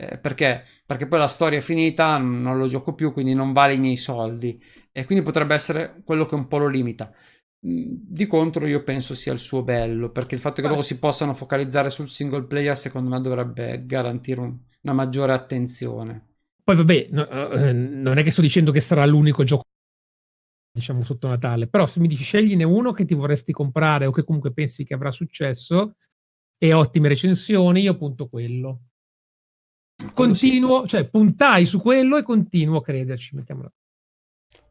[0.00, 0.64] Eh, perché?
[0.86, 3.96] Perché poi la storia è finita, non lo gioco più, quindi non vale i miei
[3.98, 4.58] soldi.
[4.92, 7.12] E quindi potrebbe essere quello che un po' lo limita.
[7.66, 10.98] Mm, di contro, io penso sia il suo bello, perché il fatto che loro si
[10.98, 16.28] possano focalizzare sul single player, secondo me, dovrebbe garantire un, una maggiore attenzione.
[16.64, 19.64] Poi, vabbè, no, eh, non è che sto dicendo che sarà l'unico gioco
[20.72, 24.24] diciamo sotto Natale, però se mi dici scegliene uno che ti vorresti comprare o che
[24.24, 25.96] comunque pensi che avrà successo
[26.56, 28.89] e ottime recensioni, io appunto quello
[30.14, 33.72] continuo, cioè puntai su quello e continuo a crederci, mettiamola.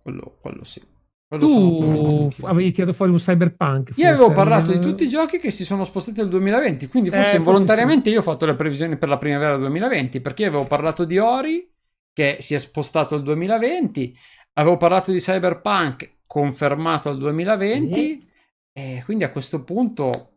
[0.02, 0.82] Quello, quello sì.
[1.30, 3.92] Quello tu avevi tirato fuori un cyberpunk.
[3.98, 7.34] Io avevo parlato di tutti i giochi che si sono spostati al 2020, quindi forse
[7.34, 8.16] eh, involontariamente forse sì.
[8.16, 11.72] io ho fatto le previsioni per la primavera 2020, perché avevo parlato di Ori
[12.12, 14.18] che si è spostato al 2020,
[14.54, 18.28] avevo parlato di cyberpunk confermato al 2020 mm.
[18.74, 20.32] e quindi a questo punto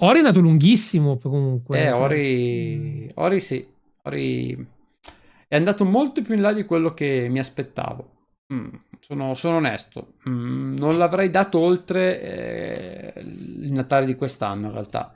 [0.00, 1.84] Ori è andato lunghissimo comunque.
[1.84, 3.66] Eh, Ori, Ori sì.
[4.08, 4.66] Ori
[5.46, 8.16] è andato molto più in là di quello che mi aspettavo.
[8.52, 8.68] Mm,
[9.00, 15.12] sono, sono, onesto, mm, non l'avrei dato oltre eh, il Natale di quest'anno in realtà.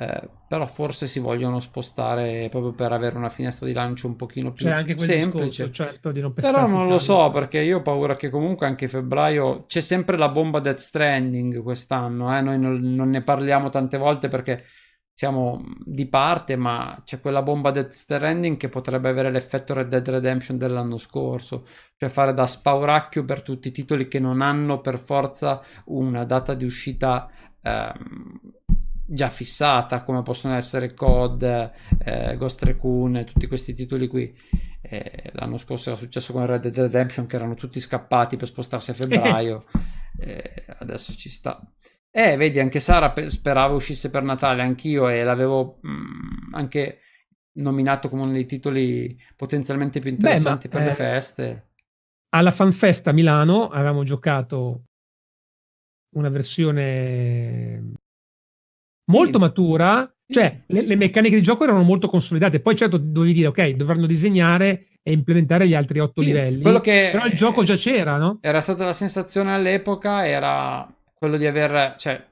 [0.00, 4.52] Eh, però forse si vogliono spostare proprio per avere una finestra di lancio un pochino
[4.52, 5.66] più anche semplice.
[5.66, 9.64] Discorso, certo, non però non lo so perché io ho paura che comunque anche febbraio
[9.66, 12.32] c'è sempre la bomba Death Stranding quest'anno.
[12.36, 12.40] Eh?
[12.40, 14.62] Noi non, non, ne parliamo tante volte perché
[15.18, 20.08] siamo di parte, ma c'è quella bomba Death Stranding che potrebbe avere l'effetto Red Dead
[20.08, 21.66] Redemption dell'anno scorso,
[21.96, 26.54] cioè fare da spauracchio per tutti i titoli che non hanno per forza una data
[26.54, 27.28] di uscita.
[27.62, 28.40] Ehm,
[29.04, 34.32] già fissata, come possono essere COD, eh, Ghost Recon, tutti questi titoli qui.
[34.80, 38.92] Eh, l'anno scorso era successo con Red Dead Redemption che erano tutti scappati per spostarsi
[38.92, 39.64] a febbraio.
[40.20, 41.60] eh, adesso ci sta.
[42.18, 46.98] Eh, vedi, anche Sara sperava uscisse per Natale, anch'io, e l'avevo mh, mm, anche
[47.60, 51.68] nominato come uno dei titoli potenzialmente più interessanti Beh, ma, per le eh, feste.
[52.30, 54.86] Alla FanFest a Milano avevamo giocato
[56.16, 57.92] una versione
[59.12, 59.44] molto sì.
[59.44, 62.58] matura, cioè le, le, meccaniche di gioco erano molto consolidate.
[62.58, 66.80] Poi certo dovevi dire, ok, dovranno disegnare e implementare gli altri otto sì, livelli.
[66.80, 68.38] Che, però il gioco già c'era, no?
[68.40, 72.24] Era stata la sensazione all'epoca, era quello di aver cioè,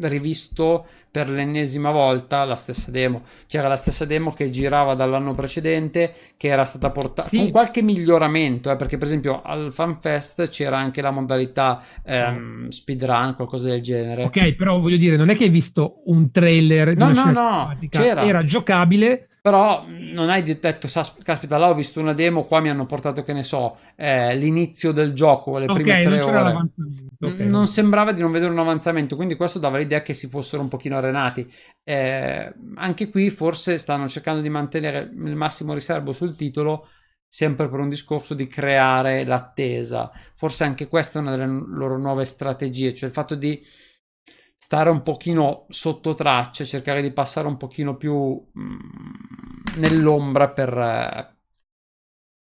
[0.00, 0.86] rivisto
[1.18, 3.22] per l'ennesima volta la stessa demo.
[3.48, 7.38] C'era la stessa demo che girava dall'anno precedente, che era stata portata sì.
[7.38, 13.34] con qualche miglioramento, eh, perché per esempio al FanFest c'era anche la modalità ehm, speedrun,
[13.34, 14.24] qualcosa del genere.
[14.24, 18.22] Ok, però voglio dire, non è che hai visto un trailer no, no, no, c'era.
[18.22, 20.68] era giocabile però non hai detto,
[21.22, 24.92] caspita, là ho visto una demo, qua mi hanno portato, che ne so, eh, l'inizio
[24.92, 26.68] del gioco, le okay, prime tre ore.
[27.18, 27.46] Okay.
[27.46, 30.68] Non sembrava di non vedere un avanzamento, quindi questo dava l'idea che si fossero un
[30.68, 31.50] pochino arenati.
[31.84, 36.88] Eh, anche qui forse stanno cercando di mantenere il massimo riservo sul titolo,
[37.26, 40.10] sempre per un discorso di creare l'attesa.
[40.34, 43.62] Forse anche questa è una delle loro nuove strategie, cioè il fatto di
[44.58, 48.14] stare un pochino sotto traccia, cercare di passare un pochino più
[48.52, 48.76] mh, mm,
[49.76, 51.36] nell'ombra per,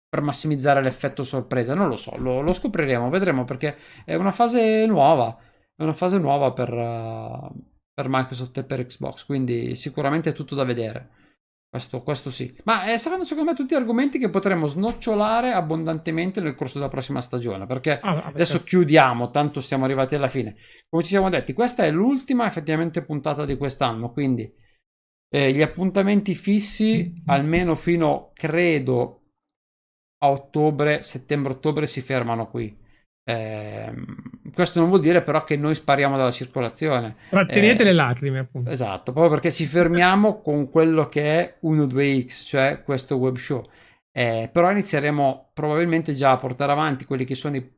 [0.08, 1.74] per, massimizzare l'effetto sorpresa.
[1.74, 5.36] Non lo so, lo, lo, scopriremo, vedremo perché è una fase nuova,
[5.76, 10.54] è una fase nuova per, uh, per Microsoft e per Xbox, quindi sicuramente è tutto
[10.54, 11.08] da vedere.
[11.66, 12.54] Questo, questo, sì.
[12.64, 17.22] Ma eh, saranno secondo me tutti argomenti che potremo snocciolare abbondantemente nel corso della prossima
[17.22, 17.64] stagione.
[17.64, 18.66] Perché ah, adesso certo.
[18.66, 20.56] chiudiamo, tanto siamo arrivati alla fine.
[20.90, 24.12] Come ci siamo detti, questa è l'ultima effettivamente puntata di quest'anno.
[24.12, 24.50] Quindi
[25.28, 27.14] eh, gli appuntamenti fissi, mm-hmm.
[27.26, 29.22] almeno fino, credo,
[30.18, 32.84] a ottobre, settembre-ottobre, si fermano qui.
[33.28, 33.92] Eh,
[34.54, 37.16] questo non vuol dire però che noi spariamo dalla circolazione.
[37.28, 38.70] Trattenete eh, le lacrime, appunto.
[38.70, 43.64] Esatto, proprio perché ci fermiamo con quello che è 1-2X, cioè questo web show.
[44.12, 47.74] Eh, però inizieremo probabilmente già a portare avanti quelli che sono i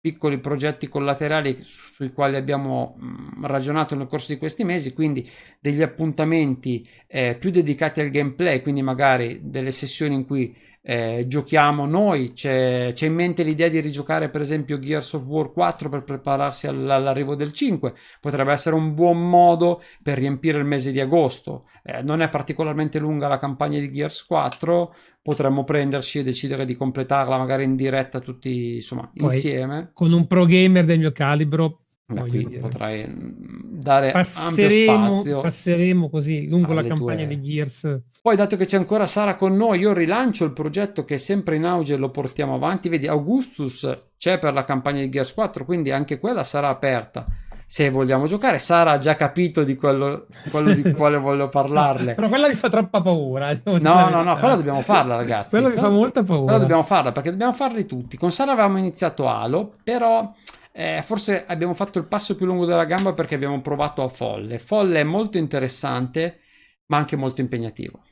[0.00, 5.28] piccoli progetti collaterali sui quali abbiamo mh, ragionato nel corso di questi mesi, quindi
[5.60, 11.86] degli appuntamenti eh, più dedicati al gameplay, quindi magari delle sessioni in cui eh, giochiamo
[11.86, 16.02] noi, c'è, c'è, in mente l'idea di rigiocare per esempio Gears of War 4 per
[16.02, 21.68] prepararsi all'arrivo del 5, potrebbe essere un buon modo per riempire il mese di agosto,
[21.84, 26.74] eh, non è particolarmente lunga la campagna di Gears 4, potremmo prenderci e decidere di
[26.76, 29.90] completarla magari in diretta tutti insomma Poi, insieme.
[29.94, 31.81] Con un pro gamer del mio calibro
[32.14, 35.40] da qui potrai mm, dare passeremo, ampio spazio.
[35.40, 37.36] Passeremo così lungo la campagna tue...
[37.36, 38.00] di Gears.
[38.22, 41.56] Poi, dato che c'è ancora Sara con noi, io rilancio il progetto che è sempre
[41.56, 42.88] in auge e lo portiamo avanti.
[42.88, 47.26] Vedi, Augustus c'è per la campagna di Gears 4, quindi anche quella sarà aperta.
[47.66, 52.14] Se vogliamo giocare, Sara ha già capito di quello, quello di quale voglio parlarle.
[52.14, 53.58] Però quella mi fa troppa paura.
[53.64, 55.56] No, no, no, quella dobbiamo farla, ragazzi.
[55.58, 56.44] Quella mi fa molta paura.
[56.44, 58.16] Quella dobbiamo farla perché dobbiamo farli tutti.
[58.18, 60.32] Con Sara avevamo iniziato Halo, però
[60.72, 64.58] eh, forse abbiamo fatto il passo più lungo della gamba perché abbiamo provato a Folle.
[64.58, 66.40] Folle è molto interessante,
[66.86, 68.02] ma anche molto impegnativo.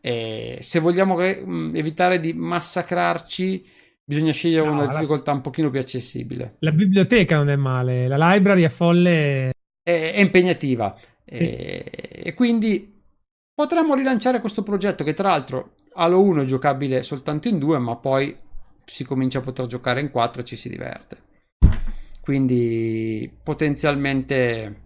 [0.00, 3.66] E se vogliamo re- mm, evitare di massacrarci,
[4.04, 5.36] bisogna scegliere no, una difficoltà la...
[5.36, 6.56] un pochino più accessibile.
[6.58, 9.50] La biblioteca non è male, la library a Folle
[9.82, 10.94] è, è impegnativa.
[10.98, 11.36] Sì.
[11.36, 11.84] E,
[12.24, 13.02] e quindi
[13.54, 17.96] potremmo rilanciare questo progetto che tra l'altro Halo 1 è giocabile soltanto in due, ma
[17.96, 18.36] poi
[18.90, 21.28] si comincia a poter giocare in 4 e ci si diverte.
[22.20, 24.82] Quindi potenzialmente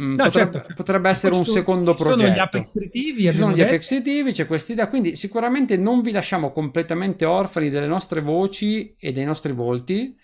[0.00, 0.74] mm, no, potrebbe, certo.
[0.74, 2.22] potrebbe, essere Questo, un secondo ci progetto.
[2.22, 6.12] Sono gli Creativi, ci sono gli Apex Creativi, c'è questa idea, quindi sicuramente non vi
[6.12, 10.16] lasciamo completamente orfani delle nostre voci e dei nostri volti,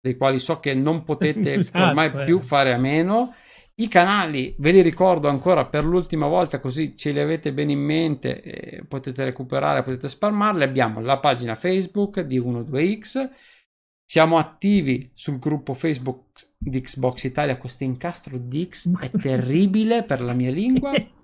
[0.00, 2.24] dei quali so che non potete esatto, ormai eh.
[2.24, 3.34] più fare a meno
[3.74, 7.80] I canali ve li ricordo ancora per l'ultima volta, così ce li avete bene in
[7.80, 10.62] mente, e potete recuperare, potete spalmarli.
[10.62, 13.30] Abbiamo la pagina Facebook di 12X,
[14.04, 17.56] siamo attivi sul gruppo Facebook di Xbox Italia.
[17.56, 20.92] Questo incastro di X è terribile per la mia lingua.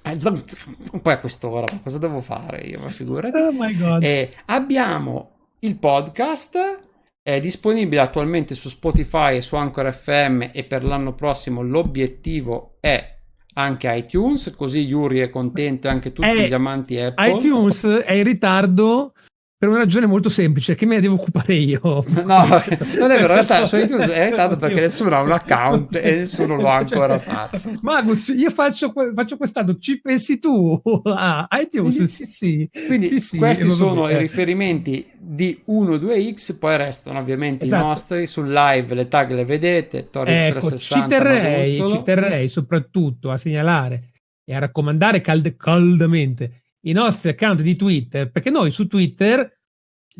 [0.00, 2.80] Eh, poi a quest'ora cosa devo fare io?
[2.80, 3.36] Ma figurati.
[3.36, 4.02] Oh my God.
[4.02, 6.87] E abbiamo il podcast
[7.28, 13.16] è disponibile attualmente su Spotify e su Anchor FM e per l'anno prossimo l'obiettivo è
[13.52, 17.30] anche iTunes, così Yuri è contento e anche tutti è, gli amanti Apple.
[17.30, 19.12] iTunes è in ritardo
[19.58, 22.04] per una ragione molto semplice, che me ne devo occupare io.
[22.28, 22.46] No,
[22.98, 26.18] non è vero, in realtà su YouTube è tanto perché nessuno ha un account e
[26.18, 27.60] nessuno lo ha ancora fatto.
[27.80, 32.04] Magus, io faccio, faccio quest'anno, ci pensi tu a iTunes?
[32.04, 32.70] Sì, sì.
[32.86, 37.82] Quindi sì, sì, questi sono i riferimenti di 1-2X, poi restano ovviamente esatto.
[37.82, 41.02] i nostri sul live, le tag le vedete, Torix ecco, 360.
[41.02, 44.10] Ci terrei, ci terrei soprattutto a segnalare
[44.44, 49.60] e a raccomandare calde, caldamente i nostri account di Twitter, perché noi su Twitter,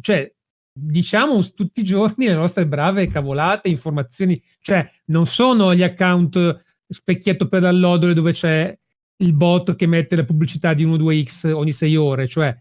[0.01, 0.33] cioè,
[0.73, 7.49] diciamo tutti i giorni le nostre brave cavolate, informazioni, cioè, non sono gli account specchietto
[7.49, 8.77] per l'allodole dove c'è
[9.21, 12.57] il bot che mette la pubblicità di 1-2x ogni 6 ore, cioè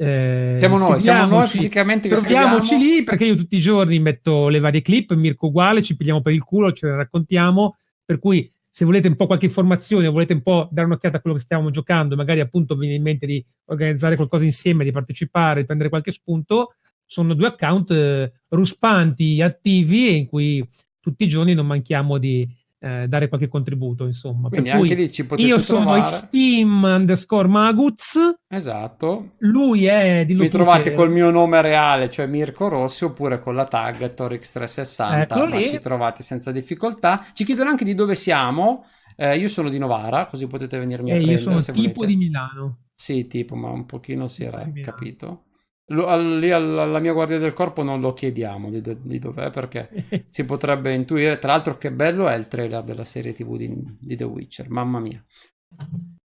[0.00, 4.46] eh, siamo noi, siamo noi fisicamente che troviamoci lì perché io tutti i giorni metto
[4.46, 8.48] le varie clip, Mirko uguale, ci pigliamo per il culo, ce le raccontiamo, per cui
[8.78, 11.70] se volete un po' qualche informazione volete un po' dare un'occhiata a quello che stiamo
[11.70, 16.12] giocando, magari appunto viene in mente di organizzare qualcosa insieme, di partecipare, di prendere qualche
[16.12, 20.64] spunto, sono due account eh, ruspanti, attivi in cui
[21.00, 22.48] tutti i giorni non manchiamo di
[22.80, 24.48] eh, dare qualche contributo, insomma.
[24.48, 26.06] Quindi per anche lì ci potete io trovare.
[26.06, 28.18] sono xteam underscore maguz.
[28.48, 29.32] Esatto.
[29.38, 33.66] Lui è di Mi trovate col mio nome reale, cioè Mirko Rossi, oppure con la
[33.66, 37.26] tag Torix360, ecco ma ci trovate senza difficoltà.
[37.32, 38.84] Ci chiedono anche di dove siamo.
[39.16, 41.42] Eh, io sono di Novara, così potete venirmi a eh, prendere.
[41.42, 42.06] Io sono tipo volete.
[42.06, 42.78] di Milano.
[42.94, 45.46] Sì, tipo, ma un pochino si era capito.
[45.90, 49.88] Lì alla mia guardia del corpo non lo chiediamo di, di dov'è perché
[50.28, 51.38] si potrebbe intuire.
[51.38, 55.00] Tra l'altro, che bello è il trailer della serie TV di, di The Witcher, mamma
[55.00, 55.24] mia.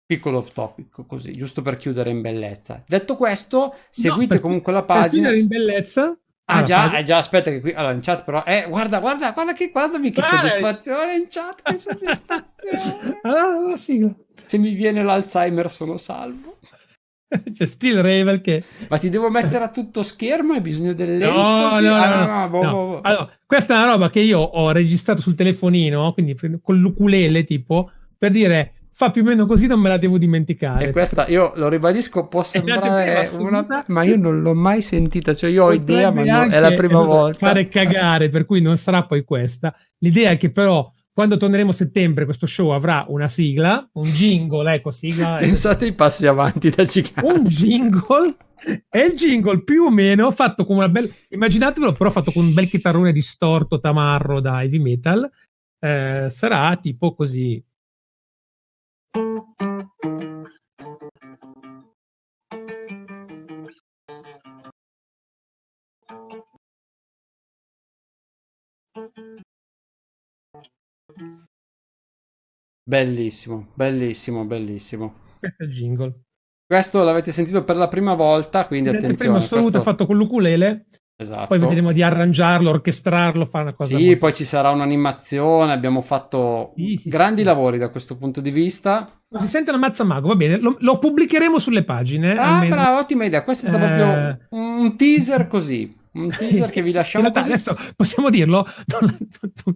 [0.06, 2.82] Piccolo off topic, così, giusto per chiudere in bellezza.
[2.86, 5.28] Detto questo, seguite no, comunque la pagina.
[5.28, 6.16] Per in bellezza.
[6.44, 9.30] Ah, ah già, eh, già, aspetta che qui, allora in chat però, eh, guarda, guarda,
[9.32, 10.48] guarda che, guardami che Guarda.
[10.48, 13.20] soddisfazione in chat, che soddisfazione.
[13.22, 14.14] ah, la sigla.
[14.44, 16.58] Se mi viene l'Alzheimer sono salvo.
[17.52, 18.62] C'è Steel Ravel che...
[18.88, 20.52] Ma ti devo mettere a tutto schermo?
[20.52, 21.82] Hai bisogno dell'enfasi?
[21.84, 22.72] No, no, ah, no, no, boh, no.
[22.72, 23.00] Boh.
[23.02, 27.90] Allora, questa è una roba che io ho registrato sul telefonino, quindi con l'ukulele tipo,
[28.16, 30.88] per dire fa più o meno così, non me la devo dimenticare.
[30.88, 33.66] E questa, io lo ribadisco, può sembrare una...
[33.86, 37.02] Ma io non l'ho mai sentita, cioè io ho idea, ma no, è la prima
[37.02, 37.38] volta.
[37.38, 39.74] Fare cagare, per cui non sarà poi questa.
[39.98, 44.74] L'idea è che però quando torneremo a settembre questo show avrà una sigla, un jingle,
[44.74, 45.36] ecco sigla.
[45.40, 47.24] Pensate ai passi avanti da gigante.
[47.24, 48.36] Un jingle
[48.88, 51.08] e il jingle più o meno fatto con una bella...
[51.28, 55.30] Immaginatevelo però fatto con un bel chitarrone distorto tamarro da heavy metal.
[55.78, 57.62] Eh, sarà tipo così.
[72.84, 75.14] Bellissimo, bellissimo, bellissimo.
[75.38, 76.20] Questo è il jingle.
[76.66, 79.38] Questo l'avete sentito per la prima volta, quindi Vedete attenzione.
[79.38, 79.82] Prima solo questo...
[79.82, 80.86] fatto con l'ukulele.
[81.14, 81.46] Esatto.
[81.46, 83.96] Poi vedremo di arrangiarlo, orchestrarlo, fare una cosa.
[83.96, 84.18] Sì, molto...
[84.18, 85.72] poi ci sarà un'animazione.
[85.72, 87.46] Abbiamo fatto sì, sì, grandi sì.
[87.46, 89.22] lavori da questo punto di vista.
[89.38, 90.56] Si sente una mazza mago, va bene.
[90.56, 92.36] Lo, lo pubblicheremo sulle pagine.
[92.36, 93.44] Ah, bravo, ottima idea.
[93.44, 93.88] Questo è stato eh...
[93.88, 99.16] proprio un teaser così un teaser che vi lasciamo realtà, adesso possiamo dirlo non,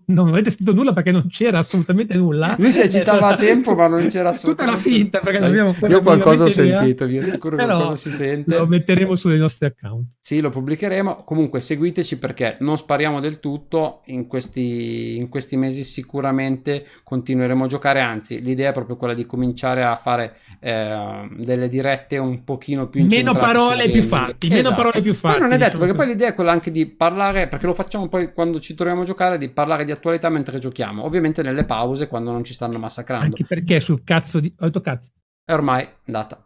[0.07, 2.57] non, avete sentito nulla perché non c'era assolutamente nulla.
[2.59, 4.45] Lui si eccitava a tempo ma non c'era assolutamente
[4.83, 8.11] tutta la finta perché non abbiamo io qualcosa ho sentito vi assicuro che qualcosa si
[8.11, 8.57] sente.
[8.57, 10.07] lo metteremo sui nostri account.
[10.21, 11.23] Sì lo pubblicheremo.
[11.25, 14.03] Comunque seguiteci perché non spariamo del tutto.
[14.07, 18.01] In questi, in questi mesi sicuramente continueremo a giocare.
[18.01, 23.07] Anzi l'idea è proprio quella di cominciare a fare eh, delle dirette un pochino più
[23.07, 24.63] meno parole più fatti esatto.
[24.63, 26.71] meno parole più fatti poi non è detto perché poi l'idea l'idea è quella anche
[26.71, 30.29] di parlare, perché lo facciamo poi quando ci troviamo a giocare, di parlare di attualità
[30.29, 31.05] mentre giochiamo.
[31.05, 33.27] Ovviamente nelle pause quando non ci stanno massacrando.
[33.27, 34.53] Anche perché sul cazzo di...
[34.59, 35.11] Autocazzo.
[35.45, 36.43] È ormai andata.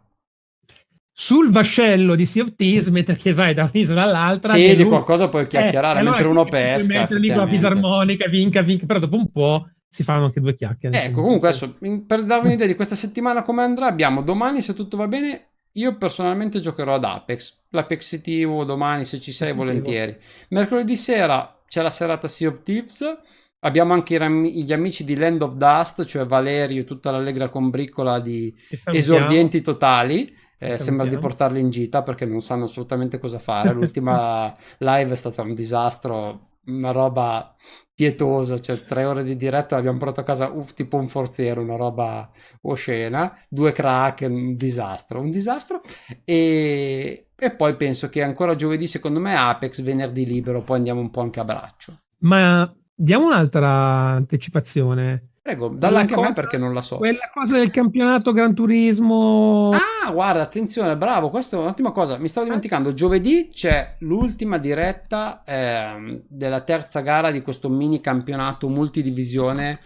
[1.13, 4.53] Sul vascello di Sea of Thieves, mentre che vai da un'isola all'altra...
[4.53, 6.97] Sì, di qualcosa puoi chiacchierare eh, mentre allora uno pesca.
[6.97, 10.55] Mentre lì con la fisarmonica, vinca, vinca, però dopo un po' si fanno anche due
[10.55, 11.03] chiacchiere.
[11.03, 11.77] Ecco, comunque adesso,
[12.07, 15.97] per darvi un'idea di questa settimana come andrà, abbiamo domani, se tutto va bene, io
[15.97, 20.17] personalmente giocherò ad Apex, l'Apex TV domani se ci sei volentieri.
[20.49, 23.03] Mercoledì sera c'è la serata Sea of Thieves,
[23.63, 28.53] Abbiamo anche gli amici di Land of Dust, cioè Valerio e tutta l'allegra combriccola di
[28.85, 30.35] esordienti totali.
[30.57, 33.71] Eh, sembra di portarli in gita perché non sanno assolutamente cosa fare.
[33.73, 37.55] L'ultima live è stata un disastro, una roba
[37.93, 41.75] pietosa, cioè tre ore di diretta l'abbiamo portato a casa uff, tipo un forziere, una
[41.75, 42.29] roba
[42.61, 45.81] oscena, due crack, un disastro, un disastro
[46.23, 51.11] e, e poi penso che ancora giovedì secondo me Apex, venerdì libero, poi andiamo un
[51.11, 51.99] po' anche a braccio.
[52.19, 55.30] Ma diamo un'altra anticipazione.
[55.51, 56.97] Prego, dalla anche cosa, a me perché non la so.
[56.97, 59.71] Quella cosa del campionato Gran Turismo.
[59.71, 62.17] Ah, guarda, attenzione, bravo, questa è un'ottima cosa.
[62.17, 68.69] Mi stavo dimenticando, giovedì c'è l'ultima diretta eh, della terza gara di questo mini campionato
[68.69, 69.79] multidivisione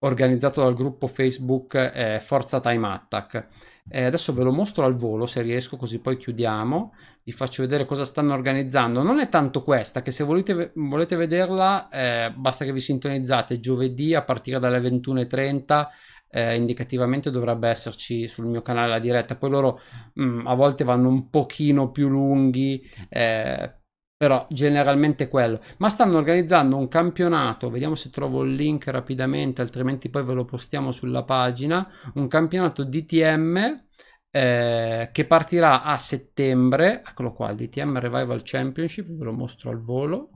[0.00, 3.48] organizzato dal gruppo Facebook eh, Forza Time Attack.
[3.90, 6.92] Eh, adesso ve lo mostro al volo se riesco, così poi chiudiamo
[7.28, 9.02] vi faccio vedere cosa stanno organizzando.
[9.02, 14.14] Non è tanto questa, che se volete, volete vederla, eh, basta che vi sintonizzate giovedì
[14.14, 15.88] a partire dalle 21.30.
[16.30, 19.36] Eh, indicativamente dovrebbe esserci sul mio canale la diretta.
[19.36, 19.80] Poi loro
[20.14, 23.74] mh, mm, a volte vanno un pochino più lunghi, eh,
[24.16, 25.60] però generalmente quello.
[25.78, 30.46] Ma stanno organizzando un campionato, vediamo se trovo il link rapidamente, altrimenti poi ve lo
[30.46, 31.86] postiamo sulla pagina.
[32.14, 33.84] Un campionato DTM
[34.30, 37.02] eh, che partirà a settembre.
[37.06, 40.30] Eccolo qua, il DTM Revival Championship, ve lo mostro al volo.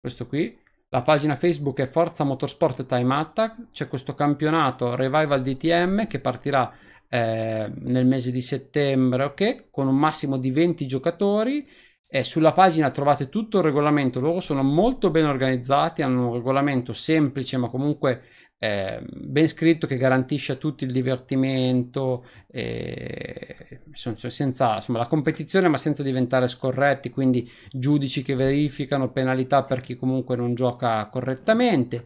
[0.00, 0.58] Questo qui.
[0.92, 3.70] La pagina Facebook è Forza Motorsport Time Attack.
[3.70, 6.72] C'è questo campionato Revival DTM che partirà
[7.08, 9.70] eh, nel mese di settembre, ok?
[9.70, 11.68] Con un massimo di 20 giocatori.
[12.12, 14.18] E sulla pagina trovate tutto il regolamento.
[14.20, 18.22] Loro sono molto ben organizzati, hanno un regolamento semplice ma comunque
[18.58, 25.76] eh, ben scritto che garantisce a tutti il divertimento, eh, senza insomma, la competizione ma
[25.78, 32.04] senza diventare scorretti, quindi giudici che verificano, penalità per chi comunque non gioca correttamente.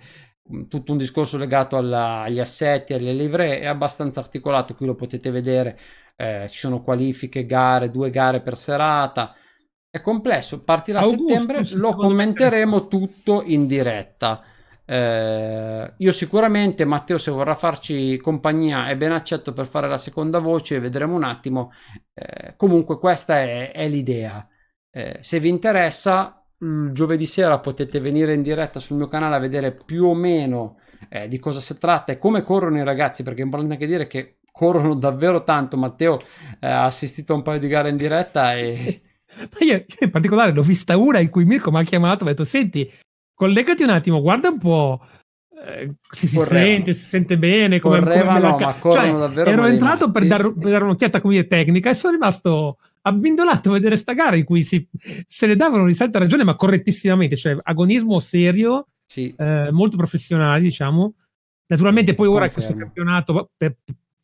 [0.52, 4.94] Mm, tutto un discorso legato alla, agli assetti, alle livree, è abbastanza articolato, qui lo
[4.94, 5.78] potete vedere,
[6.16, 9.34] eh, ci sono qualifiche, gare, due gare per serata,
[9.94, 14.42] è complesso, partirà a settembre, lo commenteremo tutto in diretta.
[14.84, 20.40] Eh, io sicuramente Matteo se vorrà farci compagnia è ben accetto per fare la seconda
[20.40, 21.70] voce vedremo un attimo.
[22.12, 24.44] Eh, comunque questa è, è l'idea.
[24.90, 26.44] Eh, se vi interessa
[26.90, 30.78] giovedì sera potete venire in diretta sul mio canale a vedere più o meno
[31.08, 34.08] eh, di cosa si tratta e come corrono i ragazzi perché è importante anche dire
[34.08, 35.76] che corrono davvero tanto.
[35.76, 36.20] Matteo
[36.58, 39.02] eh, ha assistito a un paio di gare in diretta e
[39.60, 42.30] io, io in particolare l'ho vista una in cui Mirko mi ha chiamato e mi
[42.30, 42.90] ha detto senti
[43.34, 45.00] collegati un attimo, guarda un po'.
[45.66, 46.64] Eh, se si Correva.
[46.64, 47.80] sente, si sente bene.
[47.80, 49.48] Come, Correvano, come ma corrono cioè.
[49.48, 53.72] Ero entrato per dare, per dare, un'occhiata come dire, tecnica e sono rimasto abbindolato a
[53.72, 54.86] vedere sta gara in cui si,
[55.26, 59.34] se ne davano risalto a ragione, ma correttissimamente, cioè agonismo serio, sì.
[59.36, 61.14] eh, molto professionale, diciamo.
[61.66, 63.76] Naturalmente, poi ora questo campionato, per,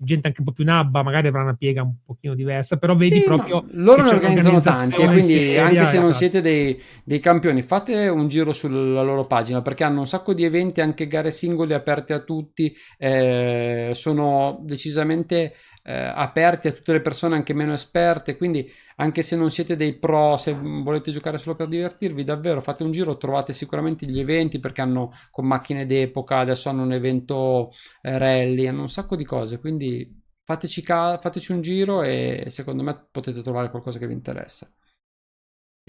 [0.02, 3.20] gente anche un po' più nabba, magari avrà una piega un pochino diversa, però vedi
[3.20, 3.64] sì, proprio...
[3.72, 8.28] Loro ne organizzano tanti, quindi seria, anche se non siete dei, dei, campioni, fate un
[8.28, 12.20] giro sulla loro pagina, perché hanno un sacco di eventi, anche gare singole aperte a
[12.20, 19.22] tutti, eh, sono decisamente eh, aperti a tutte le persone anche meno esperte, quindi anche
[19.22, 23.16] se non siete dei pro, se volete giocare solo per divertirvi, davvero fate un giro,
[23.16, 27.72] trovate sicuramente gli eventi perché hanno con macchine d'epoca, adesso hanno un evento
[28.02, 32.82] eh, rally, hanno un sacco di cose, quindi fateci, ca- fateci un giro e secondo
[32.82, 34.70] me potete trovare qualcosa che vi interessa.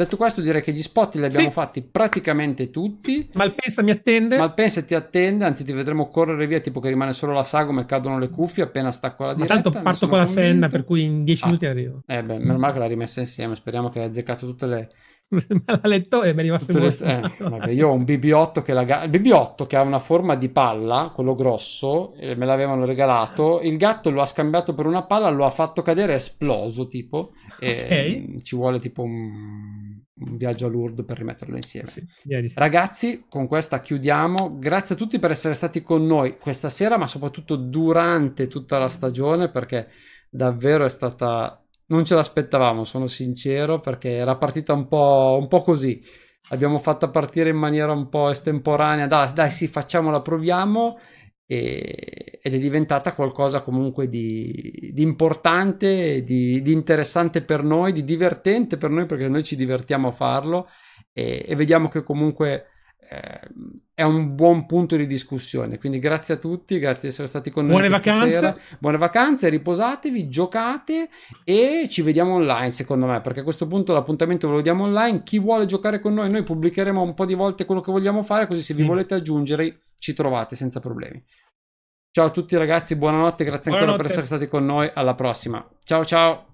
[0.01, 1.53] Detto questo, direi che gli spot li abbiamo sì.
[1.53, 3.29] fatti praticamente tutti.
[3.33, 4.35] Malpensa mi attende.
[4.35, 7.85] Malpensa ti attende, anzi ti vedremo correre via, tipo che rimane solo la sagoma e
[7.85, 9.53] cadono le cuffie appena stacco la diretta.
[9.53, 11.45] Ma tanto parto con la senna, per cui in 10 ah.
[11.45, 12.01] minuti arrivo.
[12.07, 14.89] Eh beh, meno male che l'ha rimessa insieme, speriamo che hai azzeccato tutte le,
[15.65, 19.03] l'ha letto e mi è rimasto le, eh, vabbè, io ho un BB8 che, la,
[19.03, 23.61] il BB8 che ha una forma di palla quello grosso me l'avevano regalato.
[23.61, 27.31] Il gatto lo ha scambiato per una palla lo ha fatto cadere è esploso tipo
[27.59, 28.41] e okay.
[28.41, 31.87] ci vuole tipo un, un, viaggio a Lourdes per rimetterlo insieme.
[31.87, 32.05] Sì,
[32.55, 34.57] ragazzi con questa chiudiamo.
[34.59, 38.89] Grazie a tutti per essere stati con noi questa sera ma soprattutto durante tutta la
[38.89, 39.87] stagione perché
[40.29, 41.61] davvero è stata
[41.91, 46.01] non ce l'aspettavamo, sono sincero, perché era partita un po', un po così.
[46.49, 50.97] L'abbiamo fatta partire in maniera un po' estemporanea, dai, dai sì, facciamola, proviamo,
[51.45, 58.03] e, ed è diventata qualcosa comunque di, di importante, di, di, interessante per noi, di
[58.05, 60.67] divertente per noi, perché noi ci divertiamo a farlo,
[61.13, 62.67] e, e vediamo che comunque
[63.11, 63.41] eh,
[63.93, 65.77] è un buon punto di discussione.
[65.77, 67.73] Quindi grazie a tutti, grazie di essere stati con noi.
[67.73, 68.31] Buone vacanze.
[68.31, 68.55] Sera.
[68.79, 71.09] Buone vacanze, riposatevi, giocate
[71.43, 75.23] e ci vediamo online secondo me, perché a questo punto l'appuntamento ve lo diamo online.
[75.23, 78.47] Chi vuole giocare con noi, noi pubblicheremo un po' di volte quello che vogliamo fare,
[78.47, 78.81] così se sì.
[78.81, 81.21] vi volete aggiungere ci trovate senza problemi.
[82.11, 83.91] Ciao a tutti ragazzi, buonanotte, grazie buonanotte.
[83.91, 85.65] ancora per essere stati con noi, alla prossima.
[85.83, 86.50] Ciao ciao.